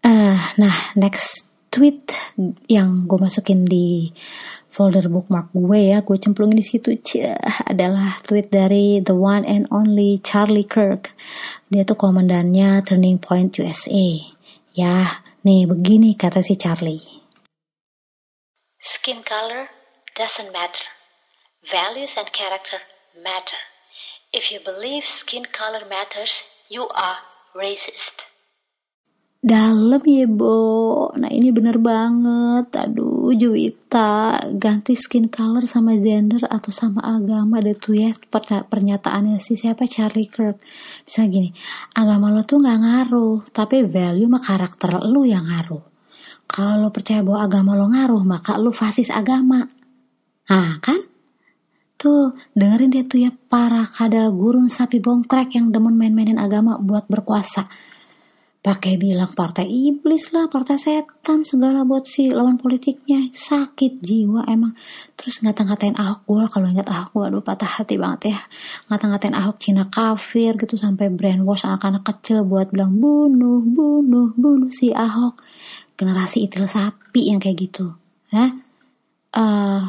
Uh, 0.03 0.39
nah 0.59 0.75
next 0.95 1.47
tweet 1.75 2.15
yang 2.71 3.11
gue 3.11 3.19
masukin 3.19 3.67
di 3.67 4.11
folder 4.73 5.07
bookmark 5.11 5.53
gue 5.53 5.93
ya 5.95 6.01
gue 6.01 6.17
cemplungin 6.17 6.59
di 6.59 6.67
situ 6.67 6.97
adalah 7.69 8.19
tweet 8.25 8.49
dari 8.49 8.99
the 9.05 9.15
one 9.15 9.45
and 9.45 9.67
only 9.75 10.23
Charlie 10.23 10.67
Kirk. 10.67 11.11
Dia 11.69 11.83
tuh 11.83 11.99
komandannya 11.99 12.83
Turning 12.87 13.19
Point 13.19 13.59
USA 13.59 14.33
Ya, 14.73 15.21
nih 15.45 15.69
begini 15.69 16.17
kata 16.17 16.41
si 16.41 16.57
Charlie. 16.57 17.22
Skin 18.83 19.23
color 19.23 19.71
doesn't 20.19 20.51
matter. 20.51 20.83
Values 21.63 22.19
and 22.19 22.27
character 22.35 22.83
matter. 23.15 23.63
If 24.35 24.51
you 24.51 24.59
believe 24.59 25.07
skin 25.07 25.47
color 25.55 25.87
matters, 25.87 26.43
you 26.67 26.91
are 26.91 27.23
racist. 27.55 28.27
Dalam 29.39 30.03
ya, 30.03 30.27
Bo. 30.27 31.15
Nah, 31.15 31.31
ini 31.31 31.55
bener 31.55 31.79
banget. 31.79 32.75
Aduh, 32.75 33.31
Juwita. 33.39 34.51
Ganti 34.59 34.99
skin 34.99 35.31
color 35.31 35.63
sama 35.71 35.95
gender 35.95 36.43
atau 36.51 36.75
sama 36.75 37.07
agama 37.07 37.63
deh 37.63 37.79
tuh 37.79 37.95
ya 37.95 38.11
pernyataannya 38.67 39.39
si 39.39 39.55
siapa 39.55 39.87
Charlie 39.87 40.27
Kirk. 40.27 40.59
Bisa 41.07 41.23
gini, 41.31 41.55
agama 41.95 42.35
lo 42.35 42.43
tuh 42.43 42.59
nggak 42.59 42.81
ngaruh, 42.83 43.47
tapi 43.55 43.87
value 43.87 44.27
sama 44.27 44.43
karakter 44.43 44.91
lo 45.07 45.23
yang 45.23 45.47
ngaruh. 45.47 45.92
Kalau 46.49 46.89
percaya 46.93 47.25
bahwa 47.25 47.41
agama 47.45 47.71
lo 47.77 47.87
ngaruh, 47.89 48.23
maka 48.25 48.61
lo 48.61 48.71
fasis 48.71 49.09
agama. 49.09 49.67
Nah, 50.51 50.79
kan? 50.85 51.01
Tuh, 51.97 52.35
dengerin 52.53 52.91
dia 52.91 53.05
tuh 53.07 53.21
ya 53.23 53.31
para 53.31 53.87
kadal 53.87 54.35
gurun 54.35 54.67
sapi 54.67 54.99
bongkrek 54.99 55.55
yang 55.55 55.71
demen 55.71 55.95
main-mainin 55.95 56.37
agama 56.37 56.77
buat 56.77 57.07
berkuasa 57.07 57.71
pakai 58.63 58.95
bilang 58.95 59.35
partai 59.35 59.67
iblis 59.67 60.31
lah, 60.31 60.47
partai 60.47 60.79
setan 60.79 61.43
segala 61.43 61.83
buat 61.83 62.07
si 62.07 62.31
lawan 62.31 62.55
politiknya 62.63 63.35
sakit 63.35 63.99
jiwa 63.99 64.47
emang. 64.47 64.79
Terus 65.19 65.43
ngata-ngatain 65.43 65.99
Ahok 65.99 66.23
gue 66.31 66.45
kalau 66.47 66.71
ingat 66.71 66.87
Ahok 66.87 67.11
gue 67.11 67.25
aduh 67.27 67.43
patah 67.43 67.67
hati 67.67 67.99
banget 67.99 68.31
ya. 68.31 68.41
Ngata-ngatain 68.87 69.35
Ahok 69.35 69.59
Cina 69.59 69.91
kafir 69.91 70.55
gitu 70.55 70.79
sampai 70.79 71.11
brainwash 71.11 71.67
anak-anak 71.67 72.07
kecil 72.07 72.47
buat 72.47 72.71
bilang 72.71 73.03
bunuh, 73.03 73.67
bunuh, 73.67 74.31
bunuh 74.39 74.71
si 74.71 74.95
Ahok. 74.95 75.43
Generasi 76.03 76.51
itil 76.51 76.67
sapi 76.67 77.31
yang 77.31 77.39
kayak 77.39 77.71
gitu. 77.71 77.95
Hah? 78.35 78.51
Uh, 79.33 79.87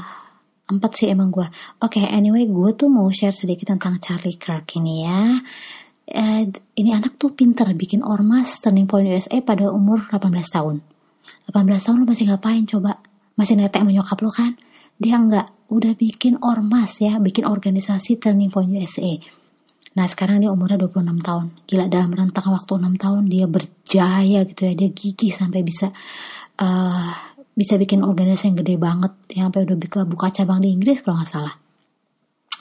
empat 0.69 1.01
sih 1.01 1.09
emang 1.09 1.33
gue. 1.33 1.49
Oke, 1.81 1.97
okay, 1.97 2.05
anyway, 2.13 2.45
gue 2.45 2.69
tuh 2.77 2.93
mau 2.93 3.09
share 3.09 3.33
sedikit 3.33 3.73
tentang 3.73 3.97
Charlie 3.97 4.37
Kirk 4.37 4.77
ini 4.77 5.09
ya 5.09 5.41
eh, 6.07 6.43
ini 6.51 6.89
anak 6.91 7.15
tuh 7.15 7.31
pinter 7.31 7.71
bikin 7.73 8.03
ormas 8.03 8.59
Turning 8.59 8.87
Point 8.89 9.07
USA 9.07 9.39
pada 9.39 9.71
umur 9.71 10.03
18 10.03 10.29
tahun. 10.51 10.83
18 11.49 11.85
tahun 11.85 11.97
lu 12.03 12.07
masih 12.07 12.25
ngapain 12.31 12.63
coba? 12.67 12.99
Masih 13.39 13.57
netek 13.57 13.83
menyokap 13.87 14.19
lu 14.19 14.29
kan? 14.29 14.53
Dia 14.99 15.17
enggak, 15.17 15.49
udah 15.73 15.97
bikin 15.97 16.37
ormas 16.43 17.01
ya, 17.01 17.17
bikin 17.17 17.47
organisasi 17.47 18.19
Turning 18.19 18.51
Point 18.51 18.71
USA. 18.75 19.17
Nah 19.93 20.05
sekarang 20.09 20.41
dia 20.41 20.49
umurnya 20.49 20.77
26 20.81 21.21
tahun. 21.21 21.45
Gila 21.69 21.85
dalam 21.89 22.11
rentang 22.13 22.49
waktu 22.49 22.71
6 22.81 23.03
tahun 23.03 23.23
dia 23.29 23.45
berjaya 23.45 24.39
gitu 24.45 24.61
ya. 24.65 24.73
Dia 24.73 24.89
gigih 24.89 25.31
sampai 25.33 25.61
bisa 25.61 25.93
uh, 26.61 27.11
bisa 27.53 27.77
bikin 27.77 28.01
organisasi 28.01 28.53
yang 28.53 28.57
gede 28.61 28.75
banget. 28.81 29.13
Yang 29.29 29.45
sampai 29.49 29.61
udah 29.69 29.77
buka, 29.77 29.99
buka 30.09 30.27
cabang 30.33 30.59
di 30.65 30.73
Inggris 30.73 31.05
kalau 31.05 31.21
nggak 31.21 31.29
salah 31.29 31.55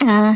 uh, 0.03 0.35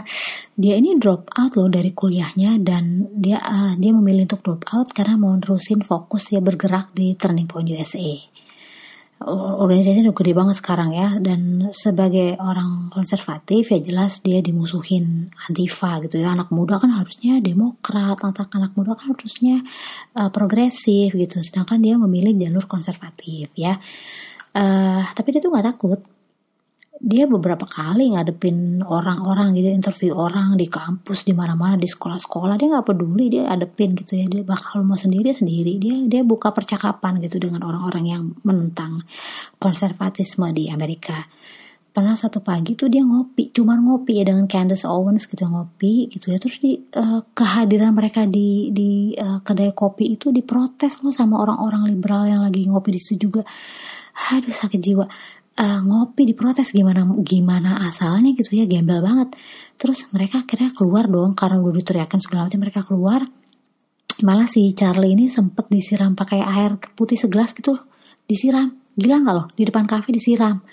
dia 0.57 0.75
ini 0.79 0.97
drop 0.97 1.29
out 1.35 1.59
loh 1.59 1.69
dari 1.69 1.91
kuliahnya 1.93 2.62
dan 2.62 3.11
dia 3.12 3.43
uh, 3.43 3.75
dia 3.76 3.93
memilih 3.93 4.31
untuk 4.31 4.43
drop 4.47 4.62
out 4.73 4.88
karena 4.95 5.19
mau 5.19 5.35
nerusin 5.35 5.83
fokus 5.83 6.31
ya 6.31 6.41
bergerak 6.41 6.95
di 6.95 7.19
Turning 7.19 7.50
Point 7.50 7.69
USA. 7.75 8.09
Organisasi 9.16 10.04
udah 10.04 10.12
gede 10.12 10.32
banget 10.37 10.61
sekarang 10.61 10.92
ya 10.92 11.16
dan 11.16 11.73
sebagai 11.73 12.37
orang 12.37 12.92
konservatif 12.92 13.73
ya 13.73 13.80
jelas 13.80 14.20
dia 14.20 14.44
dimusuhin 14.44 15.32
antifa 15.49 16.04
gitu 16.04 16.20
ya. 16.20 16.37
Anak 16.37 16.52
muda 16.52 16.76
kan 16.76 16.92
harusnya 16.92 17.40
demokrat 17.40 18.20
anak 18.20 18.52
anak 18.52 18.76
muda 18.76 18.92
kan 18.92 19.16
harusnya 19.16 19.64
uh, 20.20 20.28
progresif 20.28 21.16
gitu. 21.16 21.40
Sedangkan 21.40 21.80
dia 21.80 21.96
memilih 21.96 22.37
jalur 22.37 22.68
konservatif 22.68 23.49
ya. 23.56 23.80
Uh, 24.52 25.00
tapi 25.16 25.32
dia 25.32 25.40
tuh 25.40 25.49
nggak 25.49 25.64
takut 25.64 26.00
dia 26.97 27.29
beberapa 27.29 27.69
kali 27.69 28.17
ngadepin 28.17 28.81
orang-orang 28.81 29.53
gitu 29.53 29.69
interview 29.69 30.17
orang 30.17 30.57
di 30.57 30.65
kampus 30.65 31.29
di 31.29 31.37
mana-mana 31.37 31.76
di 31.76 31.85
sekolah-sekolah. 31.85 32.57
Dia 32.57 32.73
nggak 32.73 32.87
peduli 32.88 33.29
dia 33.29 33.53
adepin 33.53 33.93
gitu 33.93 34.17
ya. 34.17 34.25
Dia 34.25 34.41
bakal 34.41 34.81
mau 34.81 34.97
sendiri 34.97 35.29
sendiri. 35.29 35.76
Dia 35.76 36.09
dia 36.09 36.23
buka 36.25 36.57
percakapan 36.57 37.21
gitu 37.21 37.37
dengan 37.37 37.69
orang-orang 37.69 38.05
yang 38.09 38.23
menentang 38.49 39.05
konservatisme 39.61 40.49
di 40.57 40.73
Amerika. 40.73 41.21
Pernah 41.93 42.12
satu 42.12 42.45
pagi 42.45 42.76
tuh 42.76 42.93
dia 42.93 43.00
ngopi 43.00 43.53
cuma 43.57 43.73
ngopi 43.76 44.21
ya 44.21 44.28
dengan 44.28 44.45
Candace 44.45 44.85
Owens 44.89 45.28
gitu 45.28 45.45
ngopi 45.49 46.09
gitu 46.09 46.32
ya. 46.32 46.41
Terus 46.41 46.61
di 46.65 46.80
uh, 46.80 47.25
kehadiran 47.37 47.93
mereka 47.93 48.25
di 48.25 48.73
di 48.73 49.13
uh, 49.17 49.45
kedai 49.45 49.76
kopi 49.76 50.17
itu 50.17 50.32
diprotes 50.32 51.04
loh 51.04 51.13
sama 51.13 51.41
orang-orang 51.45 51.89
liberal 51.93 52.25
yang 52.25 52.41
lagi 52.41 52.65
ngopi 52.69 52.97
di 52.97 53.00
situ 53.00 53.28
juga. 53.28 53.45
Aduh 54.32 54.49
sakit 54.49 54.80
jiwa 54.80 55.04
uh, 55.56 55.80
ngopi 55.82 56.28
diprotes 56.28 56.71
gimana 56.71 57.02
gimana 57.25 57.88
asalnya 57.88 58.36
gitu 58.36 58.54
ya 58.56 58.69
gembel 58.69 59.00
banget. 59.00 59.34
Terus 59.80 60.08
mereka 60.12 60.45
akhirnya 60.45 60.71
keluar 60.73 61.08
dong 61.08 61.32
karena 61.32 61.60
udah 61.60 61.76
diteriakan 61.80 62.21
segala 62.21 62.49
macam 62.49 62.60
mereka 62.60 62.80
keluar. 62.84 63.21
Malah 64.25 64.49
si 64.49 64.73
Charlie 64.73 65.12
ini 65.12 65.28
sempet 65.28 65.69
disiram 65.69 66.16
pakai 66.16 66.40
air 66.40 66.80
putih 66.97 67.21
segelas 67.21 67.52
gitu 67.52 67.76
disiram. 68.25 68.73
Gila 68.97 69.16
nggak 69.21 69.34
loh? 69.36 69.47
Di 69.52 69.69
depan 69.69 69.84
kafe 69.84 70.12
disiram. 70.12 70.64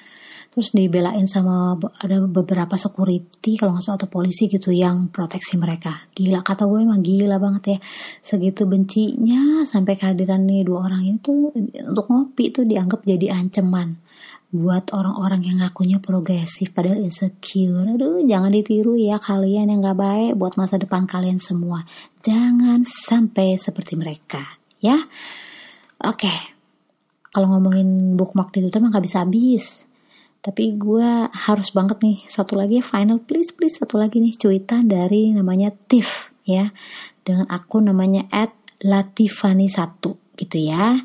Terus 0.54 0.70
dibelain 0.70 1.26
sama 1.26 1.74
ada 1.98 2.30
beberapa 2.30 2.78
security 2.78 3.58
kalau 3.58 3.74
nggak 3.74 3.84
salah 3.90 3.98
atau 3.98 4.08
polisi 4.08 4.46
gitu 4.46 4.70
yang 4.70 5.10
proteksi 5.10 5.58
mereka. 5.58 6.06
Gila 6.14 6.46
kata 6.46 6.70
gue 6.70 6.80
emang 6.86 7.02
gila 7.02 7.42
banget 7.42 7.64
ya. 7.68 7.78
Segitu 8.22 8.70
bencinya 8.70 9.66
sampai 9.66 9.98
kehadiran 9.98 10.46
nih 10.46 10.62
dua 10.62 10.88
orang 10.88 11.10
itu 11.10 11.52
untuk 11.84 12.06
ngopi 12.06 12.54
itu 12.54 12.64
dianggap 12.64 13.02
jadi 13.02 13.34
ancaman 13.34 13.98
buat 14.54 14.94
orang-orang 14.94 15.42
yang 15.50 15.58
ngakunya 15.66 15.98
progresif 15.98 16.70
padahal 16.78 17.02
insecure. 17.02 17.90
Aduh, 17.90 18.22
jangan 18.22 18.54
ditiru 18.54 18.94
ya 18.94 19.18
kalian 19.18 19.74
yang 19.74 19.82
gak 19.82 19.98
baik 19.98 20.32
buat 20.38 20.54
masa 20.62 20.78
depan 20.78 21.10
kalian 21.10 21.42
semua. 21.42 21.82
Jangan 22.22 22.86
sampai 22.86 23.58
seperti 23.58 23.98
mereka, 23.98 24.62
ya. 24.78 25.10
Oke, 26.06 26.30
okay. 26.30 26.38
kalau 27.34 27.58
ngomongin 27.58 28.14
bookmark 28.14 28.54
itu 28.54 28.70
emang 28.78 28.94
gak 28.94 29.10
bisa 29.10 29.26
habis. 29.26 29.90
Tapi 30.44 30.78
gue 30.78 31.10
harus 31.34 31.74
banget 31.74 32.04
nih 32.04 32.22
satu 32.30 32.60
lagi 32.60 32.84
final 32.84 33.24
please 33.24 33.56
please 33.56 33.80
satu 33.80 33.96
lagi 33.96 34.20
nih 34.20 34.36
cuitan 34.36 34.92
dari 34.92 35.32
namanya 35.32 35.72
Tiff 35.72 36.36
ya 36.44 36.68
dengan 37.24 37.48
akun 37.48 37.88
namanya 37.88 38.28
@latifani1 38.84 40.04
gitu 40.36 40.58
ya. 40.60 41.00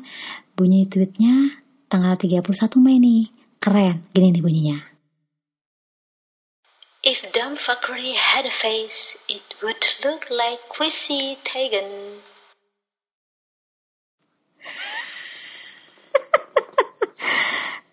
Bunyi 0.59 0.85
tweetnya 0.91 1.55
tanggal 1.87 2.19
31 2.19 2.77
Mei 2.83 2.99
nih. 2.99 3.38
Keren, 3.59 4.07
gini 4.15 4.31
nih 4.31 4.39
bunyinya. 4.39 4.79
If 7.03 7.27
dumb 7.35 7.59
fuckery 7.59 8.15
had 8.15 8.47
a 8.47 8.55
face, 8.55 9.19
it 9.27 9.59
would 9.59 9.83
look 9.99 10.31
like 10.31 10.63
Chrissy 10.71 11.35
Teigen. 11.43 12.23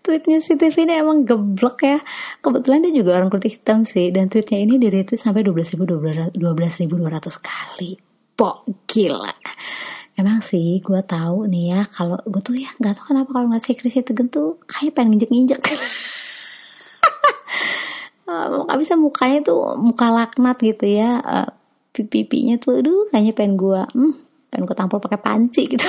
tweetnya 0.06 0.38
si 0.38 0.54
TV 0.54 0.86
ini 0.86 1.02
emang 1.02 1.26
geblek 1.26 1.82
ya. 1.82 1.98
Kebetulan 2.38 2.86
dia 2.86 3.02
juga 3.02 3.18
orang 3.18 3.26
kulit 3.26 3.58
hitam 3.58 3.82
sih. 3.82 4.14
Dan 4.14 4.30
tweetnya 4.30 4.62
ini 4.62 4.78
di 4.78 4.86
retweet 4.86 5.18
sampai 5.18 5.42
12.200 5.42 6.30
12 6.38 7.42
kali. 7.42 7.98
Pok, 8.38 8.86
gila 8.86 9.34
emang 10.16 10.40
sih 10.40 10.80
gue 10.80 11.00
tahu 11.04 11.46
nih 11.46 11.76
ya 11.76 11.80
kalau 11.92 12.16
gue 12.24 12.40
tuh 12.40 12.56
ya 12.56 12.72
nggak 12.80 12.96
tahu 12.96 13.14
kenapa 13.14 13.30
kalau 13.36 13.46
nggak 13.52 13.64
sih 13.64 13.76
Krisya 13.76 14.02
Tegen 14.02 14.32
tuh 14.32 14.56
kayak 14.64 14.96
pengen 14.96 15.16
nginjek 15.16 15.30
nginjek 15.30 15.60
nggak 18.76 18.78
bisa 18.82 18.94
mukanya 18.98 19.40
tuh 19.40 19.78
muka 19.80 20.12
laknat 20.12 20.60
gitu 20.60 20.84
ya. 20.84 21.22
Uh, 21.22 21.48
pipinya 21.96 22.60
tuh 22.60 22.84
aduh 22.84 23.08
kayaknya 23.08 23.32
pengen 23.32 23.56
gue 23.56 23.80
hmm, 23.80 24.12
pengen 24.52 24.68
gue 24.68 24.76
tampol 24.76 25.00
pakai 25.00 25.16
panci 25.16 25.64
gitu. 25.64 25.86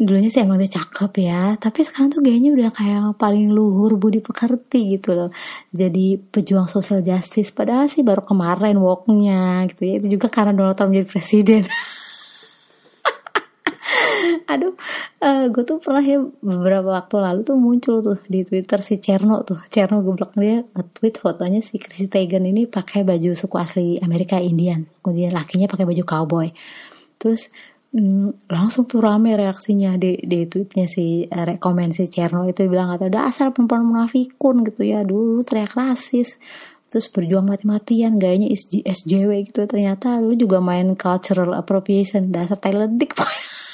Dulunya 0.00 0.28
sih 0.28 0.44
emang 0.44 0.60
dia 0.60 0.80
cakep 0.80 1.12
ya 1.24 1.56
tapi 1.56 1.84
sekarang 1.84 2.12
tuh 2.12 2.20
gayanya 2.20 2.52
udah 2.52 2.68
kayak 2.72 3.16
paling 3.16 3.48
luhur 3.48 3.96
budi 3.96 4.20
pekerti 4.20 5.00
gitu 5.00 5.16
loh. 5.16 5.30
Jadi 5.72 6.20
pejuang 6.20 6.68
sosial 6.68 7.00
justice 7.00 7.48
padahal 7.48 7.88
sih 7.88 8.04
baru 8.04 8.20
kemarin 8.28 8.76
walknya 8.76 9.64
gitu 9.72 9.88
ya. 9.88 9.94
Itu 10.04 10.20
juga 10.20 10.28
karena 10.28 10.52
Donald 10.52 10.76
Trump 10.76 10.92
jadi 10.92 11.08
presiden 11.08 11.64
aduh 14.50 14.74
uh, 15.22 15.26
eh, 15.26 15.44
gue 15.48 15.62
tuh 15.62 15.78
pernah 15.78 16.02
ya 16.02 16.18
beberapa 16.42 16.98
waktu 16.98 17.16
lalu 17.22 17.40
tuh 17.46 17.56
muncul 17.56 17.96
tuh 18.02 18.18
di 18.26 18.42
twitter 18.42 18.82
si 18.82 18.98
Cerno 18.98 19.46
tuh. 19.46 19.62
Cerno 19.70 20.02
geblok 20.02 20.34
dia 20.34 20.66
nge-tweet 20.66 21.14
fotonya 21.22 21.60
si 21.62 21.78
Chrissy 21.78 22.10
Teigen 22.10 22.44
ini 22.44 22.66
pakai 22.66 23.06
baju 23.06 23.30
suku 23.32 23.56
asli 23.56 23.86
Amerika 24.02 24.36
Indian. 24.42 24.82
Kemudian 25.00 25.30
lakinya 25.30 25.70
pakai 25.70 25.86
baju 25.86 26.02
cowboy. 26.02 26.48
Terus 27.20 27.46
mm, 27.94 28.50
langsung 28.50 28.90
tuh 28.90 28.98
rame 28.98 29.38
reaksinya 29.38 29.94
di 29.94 30.18
di 30.18 30.50
tweetnya 30.50 30.90
si 30.90 31.24
uh, 31.30 31.90
si 31.94 32.04
Cerno 32.10 32.44
itu. 32.50 32.66
Bilang 32.66 32.98
kata 32.98 33.06
dasar 33.06 33.54
perempuan 33.54 33.86
munafikun 33.86 34.66
gitu 34.66 34.82
ya. 34.82 35.06
Dulu 35.06 35.46
teriak 35.46 35.78
rasis. 35.78 36.42
Terus 36.90 37.06
berjuang 37.06 37.46
mati-matian 37.46 38.18
gayanya 38.18 38.50
SJW 38.82 39.46
gitu. 39.46 39.62
Ternyata 39.70 40.18
lu 40.18 40.34
juga 40.34 40.58
main 40.58 40.98
cultural 40.98 41.54
appropriation. 41.54 42.34
Dasar 42.34 42.58
Tyler 42.58 42.90
Dick 42.90 43.14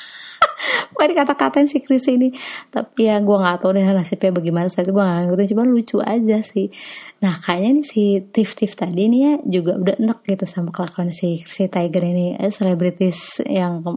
Main 0.96 1.12
kata-katain 1.12 1.68
si 1.68 1.84
Chris 1.84 2.08
ini. 2.08 2.32
Tapi 2.72 3.08
ya 3.08 3.20
gue 3.20 3.36
gak 3.36 3.62
tahu 3.62 3.76
deh 3.76 3.84
nasibnya 3.84 4.32
bagaimana. 4.32 4.66
Saat 4.72 4.88
itu 4.88 4.92
gue 4.96 5.04
gak 5.04 5.28
ngerti 5.28 5.52
Cuma 5.52 5.62
lucu 5.68 5.96
aja 6.00 6.38
sih. 6.40 6.72
Nah 7.20 7.36
kayaknya 7.36 7.70
nih 7.80 7.86
si 7.86 8.02
Tiff-Tiff 8.24 8.76
tadi 8.76 9.08
nih 9.08 9.20
ya 9.20 9.32
Juga 9.60 9.72
udah 9.80 9.96
enek 10.00 10.20
gitu 10.24 10.44
sama 10.48 10.72
kelakuan 10.72 11.12
si, 11.12 11.44
si 11.44 11.68
Tiger 11.68 12.02
ini. 12.04 12.36
Eh, 12.40 12.52
Selebritis 12.52 13.44
yang 13.44 13.84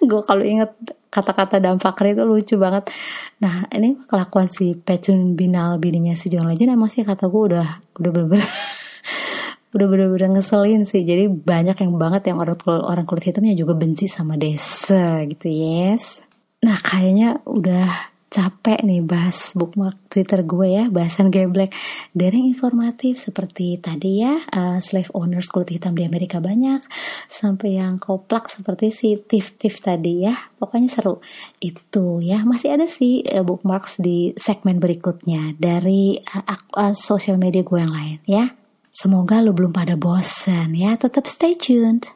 Gue 0.00 0.22
kalau 0.24 0.44
inget 0.44 0.72
kata-kata 1.10 1.58
dampak 1.58 1.98
itu 2.06 2.22
lucu 2.22 2.54
banget. 2.56 2.88
Nah 3.42 3.66
ini 3.74 3.98
kelakuan 4.06 4.48
si 4.48 4.78
Pecun 4.78 5.34
Binal 5.36 5.76
Bininya 5.82 6.14
si 6.14 6.30
John 6.30 6.46
Legend 6.48 6.76
Emang 6.76 6.88
sih 6.92 7.02
kata 7.02 7.26
gue 7.28 7.42
udah 7.52 7.68
Udah 7.98 8.10
bener-bener 8.12 8.48
bener-bener 9.70 10.38
ngeselin 10.38 10.82
sih. 10.86 11.06
Jadi 11.06 11.30
banyak 11.30 11.78
yang 11.78 11.92
banget 11.96 12.22
yang 12.30 12.38
orang 12.42 12.58
kulit, 12.58 12.82
orang 12.82 13.06
kulit 13.06 13.24
hitamnya 13.30 13.54
juga 13.54 13.78
benci 13.78 14.10
sama 14.10 14.34
desa 14.34 15.22
gitu 15.26 15.46
yes. 15.46 16.26
Nah 16.60 16.76
kayaknya 16.76 17.40
udah 17.46 18.10
capek 18.30 18.86
nih 18.86 19.02
bahas 19.02 19.58
bookmark 19.58 19.98
Twitter 20.06 20.46
gue 20.46 20.68
ya 20.70 20.84
bahasan 20.86 21.34
geblek. 21.34 21.74
Dari 22.14 22.38
informatif 22.38 23.18
seperti 23.18 23.82
tadi 23.82 24.22
ya 24.22 24.38
uh, 24.54 24.78
slave 24.78 25.10
owners 25.18 25.50
kulit 25.50 25.74
hitam 25.74 25.98
di 25.98 26.06
Amerika 26.06 26.38
banyak 26.38 26.78
sampai 27.26 27.82
yang 27.82 27.98
koplak 27.98 28.46
seperti 28.46 28.94
si 28.94 29.18
Tiff 29.18 29.82
tadi 29.82 30.30
ya. 30.30 30.34
Pokoknya 30.62 30.88
seru. 30.90 31.18
Itu 31.58 32.22
ya 32.22 32.46
masih 32.46 32.78
ada 32.78 32.86
sih 32.86 33.26
uh, 33.26 33.42
bookmarks 33.42 33.98
di 33.98 34.30
segmen 34.38 34.78
berikutnya 34.78 35.58
dari 35.58 36.22
uh, 36.22 36.54
uh, 36.78 36.94
sosial 36.94 37.34
media 37.34 37.66
gue 37.66 37.78
yang 37.82 37.90
lain 37.90 38.18
ya 38.30 38.59
Semoga 38.90 39.38
lo 39.38 39.54
belum 39.54 39.70
pada 39.70 39.94
bosan 39.94 40.74
ya, 40.74 40.98
tetap 40.98 41.30
stay 41.30 41.54
tuned. 41.54 42.10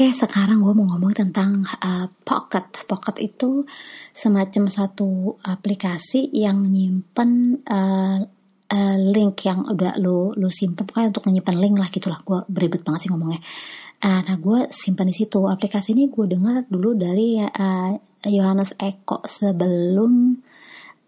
Oke, 0.00 0.16
sekarang 0.16 0.64
gue 0.64 0.72
mau 0.72 0.88
ngomong 0.88 1.12
tentang 1.12 1.60
uh, 1.60 2.08
Pocket. 2.24 2.88
Pocket 2.88 3.20
itu 3.20 3.68
semacam 4.16 4.64
satu 4.72 5.36
aplikasi 5.44 6.32
yang 6.32 6.64
nyimpen 6.72 7.60
uh, 7.68 8.16
uh, 8.72 8.96
link 8.96 9.44
yang 9.44 9.68
udah 9.68 10.00
lo 10.00 10.32
lo 10.32 10.48
simpen 10.48 10.88
pokoknya 10.88 11.12
untuk 11.12 11.28
nyimpen 11.28 11.60
link 11.60 11.76
lah 11.76 11.92
gitulah. 11.92 12.16
Gue 12.24 12.40
beribet 12.48 12.80
banget 12.80 13.04
sih 13.04 13.10
ngomongnya. 13.12 13.44
Uh, 14.00 14.24
nah, 14.24 14.40
gue 14.40 14.72
simpan 14.72 15.04
di 15.04 15.12
situ. 15.12 15.44
Aplikasi 15.44 15.92
ini 15.92 16.08
gue 16.08 16.24
dengar 16.24 16.64
dulu 16.64 16.96
dari 16.96 17.36
uh, 17.36 17.92
Yohanes 18.28 18.76
Eko 18.76 19.24
sebelum 19.24 20.36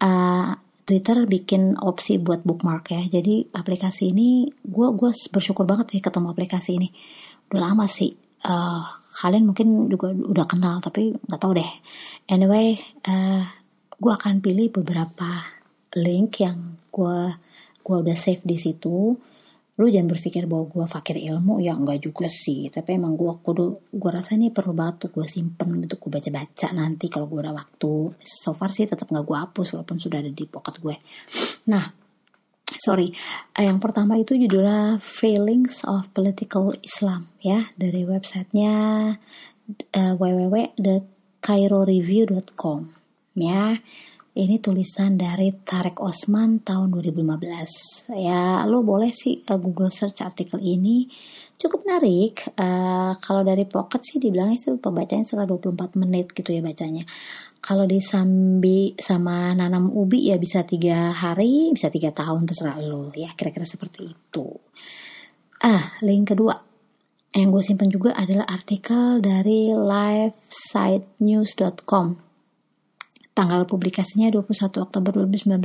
uh, 0.01 0.49
Twitter 0.83 1.23
bikin 1.29 1.79
opsi 1.79 2.19
buat 2.19 2.41
bookmark 2.43 2.91
ya. 2.91 3.01
Jadi 3.05 3.53
aplikasi 3.53 4.11
ini 4.11 4.49
gue 4.49 4.87
gue 4.97 5.11
bersyukur 5.31 5.63
banget 5.63 5.95
sih 5.95 6.01
ketemu 6.01 6.33
aplikasi 6.33 6.81
ini. 6.81 6.89
Udah 7.53 7.71
lama 7.71 7.85
sih. 7.85 8.11
Uh, 8.43 8.83
kalian 9.23 9.47
mungkin 9.47 9.87
juga 9.87 10.11
udah 10.11 10.45
kenal 10.49 10.83
tapi 10.83 11.15
nggak 11.15 11.39
tahu 11.39 11.55
deh. 11.55 11.71
Anyway, 12.27 12.75
uh, 13.07 13.47
gue 13.95 14.11
akan 14.11 14.43
pilih 14.43 14.73
beberapa 14.73 15.47
link 15.95 16.41
yang 16.43 16.75
gue 16.89 17.37
gue 17.83 17.97
udah 17.99 18.17
save 18.17 18.43
di 18.43 18.57
situ 18.57 19.15
lu 19.73 19.89
jangan 19.89 20.05
berpikir 20.05 20.45
bahwa 20.45 20.69
gue 20.69 20.85
fakir 20.85 21.17
ilmu 21.17 21.57
ya 21.57 21.73
enggak 21.73 22.05
juga 22.05 22.29
sih. 22.29 22.69
Tapi 22.69 22.93
emang 22.93 23.17
gue 23.17 23.41
kudu 23.41 23.89
gue 23.89 24.11
rasa 24.13 24.37
ini 24.37 24.53
perlu 24.53 24.77
tuh 25.01 25.09
gue 25.09 25.25
simpen 25.25 25.81
untuk 25.81 25.97
gue 25.97 26.13
baca 26.13 26.29
baca 26.29 26.69
nanti 26.77 27.09
kalau 27.09 27.25
gue 27.25 27.41
ada 27.41 27.57
waktu. 27.57 28.13
So 28.21 28.53
far 28.53 28.69
sih 28.69 28.85
tetap 28.85 29.09
nggak 29.09 29.25
gue 29.25 29.37
hapus 29.37 29.73
walaupun 29.73 29.97
sudah 29.97 30.21
ada 30.21 30.29
di 30.29 30.45
pocket 30.45 30.77
gue. 30.77 30.93
Nah 31.73 31.89
sorry. 32.77 33.09
Yang 33.57 33.79
pertama 33.81 34.21
itu 34.21 34.37
judulnya 34.37 35.01
Failings 35.01 35.81
of 35.89 36.05
Political 36.13 36.77
Islam 36.85 37.33
ya. 37.41 37.73
Dari 37.73 38.05
websitenya 38.05 38.77
uh, 39.97 40.13
www.cairoreview.com 40.21 42.79
ya 43.33 43.81
ini 44.33 44.57
tulisan 44.57 45.13
dari 45.13 45.53
Tarek 45.53 46.01
Osman 46.01 46.65
tahun 46.65 46.89
2015. 46.89 48.17
Ya, 48.17 48.65
lo 48.65 48.81
boleh 48.81 49.13
sih 49.13 49.45
uh, 49.45 49.61
Google 49.61 49.93
search 49.93 50.25
artikel 50.25 50.57
ini. 50.57 51.05
Cukup 51.53 51.85
menarik. 51.85 52.41
Uh, 52.57 53.13
kalau 53.21 53.45
dari 53.45 53.69
Pocket 53.69 54.01
sih 54.01 54.17
dibilang 54.17 54.49
itu 54.49 54.81
pembacanya 54.81 55.29
sekitar 55.29 55.45
24 55.45 56.01
menit 56.01 56.33
gitu 56.33 56.49
ya 56.49 56.65
bacanya. 56.65 57.05
Kalau 57.61 57.85
disambi 57.85 58.97
sama 58.97 59.53
nanam 59.53 59.93
ubi 59.93 60.33
ya 60.33 60.41
bisa 60.41 60.65
tiga 60.65 61.13
hari, 61.13 61.69
bisa 61.69 61.93
tiga 61.93 62.09
tahun 62.09 62.49
terserah 62.49 62.81
lo 62.81 63.13
ya. 63.13 63.37
Kira-kira 63.37 63.69
seperti 63.69 64.17
itu. 64.17 64.49
Ah, 65.61 65.93
link 66.01 66.33
kedua 66.33 66.57
yang 67.37 67.53
gue 67.53 67.61
simpan 67.61 67.93
juga 67.93 68.17
adalah 68.17 68.49
artikel 68.49 69.21
dari 69.21 69.69
livesitenews.com 69.73 72.32
Tanggal 73.33 73.65
publikasinya 73.65 74.29
21 74.29 74.85
Oktober 74.85 75.25
2019. 75.25 75.57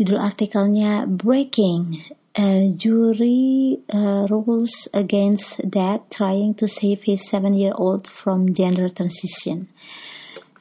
Judul 0.00 0.16
artikelnya 0.16 1.04
Breaking 1.04 2.00
uh, 2.38 2.64
Jury 2.72 3.76
uh, 3.92 4.24
Rules 4.30 4.88
Against 4.94 5.60
Dad 5.68 6.08
Trying 6.08 6.56
to 6.56 6.64
Save 6.64 7.04
His 7.04 7.26
Seven-Year-Old 7.28 8.08
from 8.08 8.56
Gender 8.56 8.88
Transition. 8.88 9.68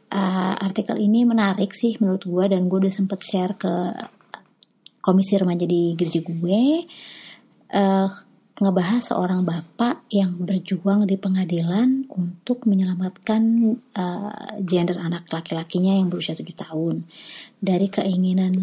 Uh, 0.07 0.55
artikel 0.59 0.99
ini 0.99 1.27
menarik 1.27 1.75
sih 1.75 1.99
menurut 1.99 2.23
gue 2.23 2.45
dan 2.51 2.71
gue 2.71 2.79
udah 2.79 2.93
sempet 2.95 3.19
share 3.19 3.53
ke 3.59 3.73
komisi 5.03 5.39
remaja 5.39 5.63
di 5.63 5.95
gereja 5.95 6.19
gue. 6.23 6.87
Uh, 7.67 8.09
ngebahas 8.57 9.13
seorang 9.13 9.45
bapak 9.45 10.09
yang 10.09 10.41
berjuang 10.41 11.05
di 11.05 11.13
pengadilan 11.13 12.09
untuk 12.09 12.65
menyelamatkan 12.65 13.41
uh, 13.93 14.57
gender 14.65 14.97
anak 14.97 15.29
laki-lakinya 15.29 15.93
yang 15.93 16.09
berusia 16.09 16.33
7 16.33 16.41
tahun. 16.57 17.05
Dari 17.61 17.85
keinginan 17.93 18.53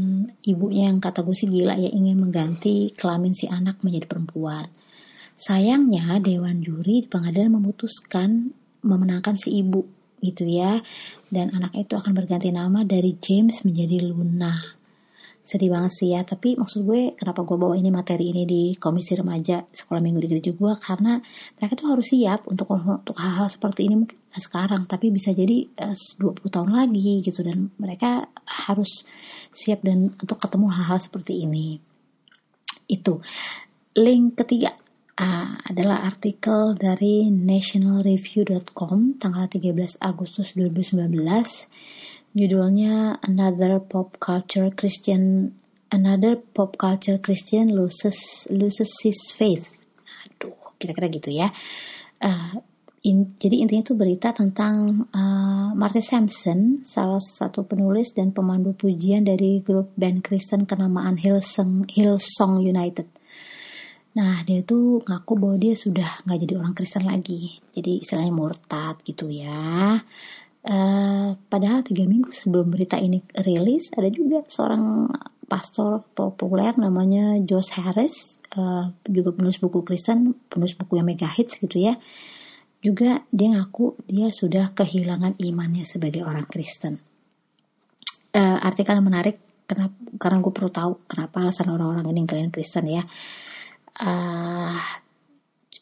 ibunya 0.43 0.91
yang 0.91 0.99
kata 0.99 1.23
gue 1.23 1.37
sih 1.39 1.47
gila 1.47 1.79
ya 1.79 1.95
ingin 1.95 2.19
mengganti 2.19 2.91
kelamin 2.99 3.39
si 3.39 3.47
anak 3.47 3.87
menjadi 3.87 4.11
perempuan. 4.11 4.67
Sayangnya 5.39 6.19
dewan 6.19 6.59
juri 6.59 7.07
di 7.07 7.09
pengadilan 7.11 7.55
memutuskan 7.55 8.51
memenangkan 8.83 9.39
si 9.39 9.63
ibu 9.63 9.87
gitu 10.19 10.43
ya. 10.43 10.83
Dan 11.31 11.55
anak 11.55 11.71
itu 11.79 11.95
akan 11.95 12.19
berganti 12.19 12.51
nama 12.51 12.83
dari 12.83 13.15
James 13.23 13.63
menjadi 13.63 14.11
Luna 14.11 14.84
sedih 15.45 15.77
banget 15.77 15.93
sih 15.93 16.09
ya 16.17 16.25
tapi 16.25 16.57
maksud 16.57 16.89
gue 16.89 17.13
kenapa 17.21 17.45
gue 17.45 17.57
bawa 17.61 17.77
ini 17.77 17.93
materi 17.93 18.33
ini 18.33 18.49
di 18.49 18.63
komisi 18.81 19.13
remaja 19.13 19.61
sekolah 19.69 20.01
minggu 20.01 20.25
di 20.25 20.29
gereja 20.33 20.57
gue 20.57 20.73
karena 20.81 21.21
mereka 21.61 21.77
tuh 21.77 21.93
harus 21.93 22.09
siap 22.09 22.49
untuk 22.49 22.73
untuk 22.73 23.13
hal-hal 23.21 23.53
seperti 23.53 23.85
ini 23.85 23.95
mungkin 24.01 24.17
sekarang 24.33 24.89
tapi 24.89 25.13
bisa 25.13 25.37
jadi 25.37 25.69
eh, 25.69 25.93
uh, 25.93 26.33
20 26.33 26.49
tahun 26.49 26.71
lagi 26.73 27.21
gitu 27.21 27.45
dan 27.45 27.69
mereka 27.77 28.25
harus 28.49 29.05
siap 29.53 29.85
dan 29.85 30.17
untuk 30.17 30.41
ketemu 30.41 30.67
hal-hal 30.73 30.99
seperti 30.99 31.45
ini. 31.45 31.79
Itu. 32.89 33.21
Link 33.95 34.35
ketiga 34.35 34.75
uh, 35.21 35.55
adalah 35.71 36.03
artikel 36.09 36.75
dari 36.75 37.31
nationalreview.com 37.31 39.21
tanggal 39.23 39.47
13 39.47 40.03
Agustus 40.03 40.57
2019 40.59 41.05
Judulnya 42.35 43.23
Another 43.23 43.79
Pop 43.79 44.19
Culture 44.19 44.75
Christian 44.75 45.55
Another 45.95 46.35
Pop 46.35 46.75
Culture 46.75 47.23
Christian 47.23 47.71
loses 47.71 48.51
loses 48.51 48.91
his 49.07 49.31
faith. 49.31 49.71
Aduh, 50.27 50.59
kira-kira 50.83 51.07
gitu 51.15 51.31
ya. 51.31 51.55
Uh, 52.19 52.59
in, 53.07 53.39
jadi 53.39 53.63
intinya 53.63 53.87
itu 53.87 53.95
berita 53.95 54.35
tentang 54.35 55.07
uh, 55.15 55.71
Marty 55.79 56.03
Sampson, 56.03 56.83
salah 56.83 57.23
satu 57.23 57.63
penulis 57.71 58.11
dan 58.11 58.35
pemandu 58.35 58.75
pujian 58.75 59.23
dari 59.23 59.63
grup 59.63 59.95
band 59.95 60.27
Kristen 60.27 60.67
kenamaan 60.67 61.15
Hillsong, 61.15 61.87
Hillsong 61.87 62.67
United. 62.67 63.07
Nah, 64.19 64.43
dia 64.43 64.67
tuh 64.67 65.03
ngaku 65.07 65.33
bahwa 65.39 65.57
dia 65.59 65.75
sudah 65.79 66.27
nggak 66.27 66.39
jadi 66.43 66.55
orang 66.59 66.75
Kristen 66.75 67.07
lagi. 67.07 67.63
Jadi 67.71 68.03
istilahnya 68.03 68.35
murtad 68.35 68.99
gitu 69.07 69.31
ya. 69.31 70.03
Uh, 70.65 71.37
padahal 71.53 71.85
tiga 71.85 72.09
minggu 72.09 72.33
sebelum 72.33 72.73
berita 72.73 72.97
ini 72.97 73.21
rilis 73.37 73.93
ada 73.93 74.09
juga 74.09 74.41
seorang 74.49 75.13
pastor 75.45 76.01
populer 76.17 76.73
namanya 76.81 77.37
Josh 77.45 77.77
Harris 77.77 78.41
uh, 78.57 78.89
juga 79.05 79.37
penulis 79.37 79.61
buku 79.61 79.85
Kristen 79.85 80.33
penulis 80.49 80.73
buku 80.73 80.97
yang 80.97 81.05
mega 81.05 81.29
hits 81.29 81.61
gitu 81.61 81.85
ya. 81.85 82.01
Juga 82.81 83.21
dia 83.29 83.53
ngaku 83.53 84.09
dia 84.09 84.33
sudah 84.33 84.73
kehilangan 84.73 85.37
imannya 85.37 85.85
sebagai 85.85 86.25
orang 86.25 86.49
Kristen. 86.49 86.97
Uh, 88.33 88.57
artikel 88.65 88.97
menarik 89.05 89.37
kenapa 89.69 89.93
karena 90.17 90.41
gue 90.41 90.53
perlu 90.53 90.71
tahu 90.73 90.93
kenapa 91.05 91.45
alasan 91.45 91.69
orang-orang 91.77 92.09
ini 92.09 92.25
kalian 92.25 92.49
Kristen 92.49 92.89
ya. 92.89 93.05
Uh, 94.01 94.81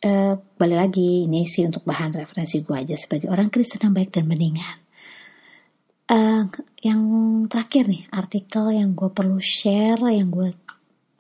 uh, 0.00 0.40
balik 0.56 0.78
lagi 0.88 1.28
ini 1.28 1.44
sih 1.44 1.68
untuk 1.68 1.84
bahan 1.84 2.16
referensi 2.16 2.64
gue 2.64 2.76
aja 2.76 2.96
sebagai 2.96 3.28
orang 3.28 3.52
Kristen 3.52 3.84
yang 3.84 3.92
baik 3.92 4.08
dan 4.14 4.24
mendingan. 4.24 4.80
Uh, 6.12 6.44
yang 6.84 7.00
terakhir 7.48 7.88
nih 7.88 8.04
artikel 8.12 8.68
yang 8.74 8.92
gue 8.92 9.08
perlu 9.08 9.40
share 9.40 9.96
yang 10.12 10.28
gue 10.28 10.52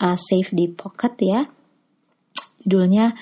uh, 0.02 0.18
save 0.18 0.50
di 0.52 0.68
Pocket 0.68 1.14
ya. 1.22 1.46
Judulnya 2.62 3.14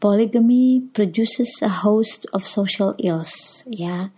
Polygamy 0.00 0.80
Produces 0.96 1.60
a 1.60 1.84
Host 1.84 2.24
of 2.32 2.48
Social 2.48 2.96
Ills 2.96 3.60
ya. 3.68 4.08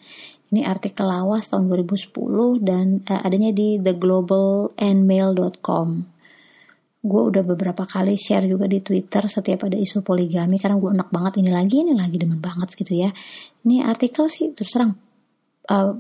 Ini 0.52 0.68
artikel 0.68 1.08
lawas 1.08 1.48
tahun 1.48 1.72
2010 1.72 2.12
dan 2.60 3.00
uh, 3.08 3.24
adanya 3.24 3.56
di 3.56 3.80
theglobalandmail.com. 3.80 6.11
Gue 7.02 7.22
udah 7.34 7.42
beberapa 7.42 7.82
kali 7.82 8.14
share 8.14 8.46
juga 8.46 8.70
di 8.70 8.78
Twitter 8.78 9.26
setiap 9.26 9.66
ada 9.66 9.74
isu 9.74 10.06
poligami 10.06 10.56
karena 10.62 10.78
gue 10.78 10.90
enak 10.94 11.10
banget 11.10 11.42
ini 11.42 11.50
lagi 11.50 11.82
ini 11.82 11.98
lagi 11.98 12.16
demen 12.16 12.38
banget 12.38 12.78
gitu 12.78 12.94
ya. 12.94 13.10
Ini 13.66 13.82
artikel 13.82 14.30
sih 14.30 14.54
terus 14.54 14.70
terang 14.70 14.94
uh, 15.66 15.92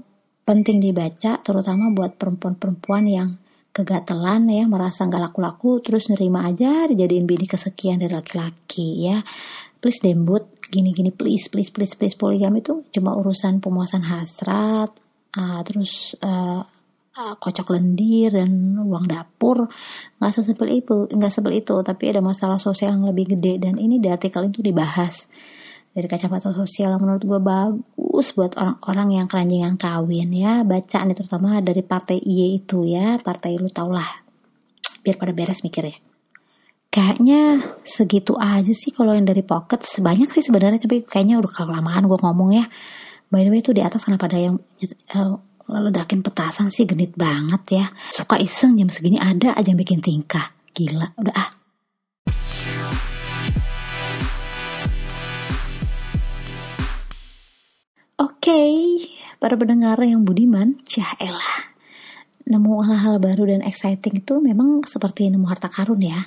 penting 0.42 0.82
dibaca 0.82 1.38
terutama 1.42 1.90
buat 1.90 2.18
perempuan-perempuan 2.18 3.04
yang 3.06 3.30
kegatelan 3.72 4.52
ya 4.52 4.68
merasa 4.68 5.08
nggak 5.08 5.32
laku-laku 5.32 5.80
terus 5.80 6.12
nerima 6.12 6.44
aja 6.44 6.84
dijadiin 6.84 7.24
bini 7.24 7.48
kesekian 7.48 8.04
dari 8.04 8.12
laki-laki 8.12 9.08
ya 9.08 9.24
please 9.80 9.98
dembut 10.04 10.44
gini-gini 10.68 11.08
please 11.08 11.48
please 11.48 11.72
please 11.72 11.96
please 11.96 12.12
poligami 12.12 12.60
itu 12.60 12.84
cuma 12.92 13.16
urusan 13.16 13.64
pemuasan 13.64 14.04
hasrat 14.04 14.92
uh, 15.40 15.60
terus 15.64 16.12
uh, 16.20 16.60
uh, 17.16 17.34
kocok 17.36 17.76
lendir 17.76 18.32
dan 18.32 18.78
uang 18.78 19.08
dapur. 19.08 19.68
Nggak 20.18 20.32
sesimpel 20.32 20.82
itu 20.82 21.08
nggak 21.10 21.32
sebel 21.32 21.60
itu 21.60 21.74
tapi 21.84 22.12
ada 22.12 22.20
masalah 22.24 22.56
sosial 22.56 22.96
yang 22.96 23.08
lebih 23.08 23.36
gede. 23.36 23.60
Dan 23.60 23.76
ini 23.76 24.00
di 24.00 24.08
artikel 24.08 24.48
itu 24.48 24.64
dibahas 24.64 25.28
dari 25.92 26.08
kacamata 26.08 26.56
sosial 26.56 26.96
menurut 26.96 27.20
gue 27.20 27.40
bagus 27.40 28.32
buat 28.32 28.56
orang-orang 28.56 29.22
yang 29.22 29.26
keranjingan 29.28 29.74
kawin 29.76 30.32
ya. 30.32 30.64
Baca 30.64 30.98
nih 31.04 31.16
terutama 31.16 31.60
dari 31.60 31.82
partai 31.84 32.18
I 32.20 32.60
itu 32.60 32.88
ya. 32.88 33.20
Partai 33.20 33.60
lu 33.60 33.68
tau 33.68 33.92
lah. 33.92 34.24
Biar 35.02 35.18
pada 35.18 35.34
beres 35.34 35.60
mikirnya 35.66 35.98
kayaknya 36.92 37.72
segitu 37.80 38.36
aja 38.36 38.68
sih 38.76 38.92
kalau 38.92 39.16
yang 39.16 39.24
dari 39.24 39.40
pocket. 39.40 39.80
Sebanyak 39.80 40.28
sih 40.28 40.44
sebenarnya 40.44 40.84
tapi 40.84 41.00
kayaknya 41.08 41.40
udah 41.40 41.48
kelamaan 41.48 42.04
gue 42.04 42.18
ngomong 42.20 42.50
ya. 42.52 42.68
By 43.32 43.48
the 43.48 43.50
way 43.50 43.64
tuh 43.64 43.72
di 43.72 43.80
atas 43.80 44.04
kenapa 44.04 44.28
ada 44.28 44.36
yang 44.36 44.60
uh, 45.16 45.40
ledakin 45.80 46.20
petasan 46.20 46.68
sih 46.68 46.84
genit 46.84 47.16
banget 47.16 47.62
ya 47.72 47.86
suka 48.12 48.36
iseng 48.36 48.76
jam 48.76 48.92
segini 48.92 49.16
ada 49.16 49.56
aja 49.56 49.72
yang 49.72 49.80
bikin 49.80 50.04
tingkah 50.04 50.52
gila 50.76 51.16
udah 51.16 51.36
ah 51.36 51.50
Oke, 58.22 58.50
okay, 58.50 58.74
para 59.38 59.54
pendengar 59.54 59.98
yang 60.02 60.26
budiman, 60.26 60.78
cah 60.86 61.14
elah. 61.18 61.74
Nemu 62.42 62.82
hal-hal 62.82 63.22
baru 63.22 63.50
dan 63.50 63.62
exciting 63.62 64.18
itu 64.18 64.42
memang 64.42 64.82
seperti 64.82 65.30
nemu 65.30 65.46
harta 65.46 65.70
karun 65.70 66.02
ya. 66.02 66.26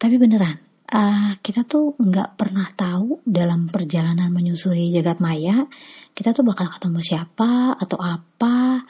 Tapi 0.00 0.16
beneran, 0.16 0.56
uh, 0.92 1.36
kita 1.44 1.64
tuh 1.68 1.96
nggak 2.00 2.36
pernah 2.40 2.68
tahu 2.72 3.20
dalam 3.24 3.68
perjalanan 3.68 4.32
menyusuri 4.32 4.92
jagat 4.92 5.20
maya, 5.20 5.68
kita 6.16 6.32
tuh 6.32 6.44
bakal 6.44 6.68
ketemu 6.72 7.00
siapa 7.04 7.76
atau 7.76 7.98
apa. 8.00 8.82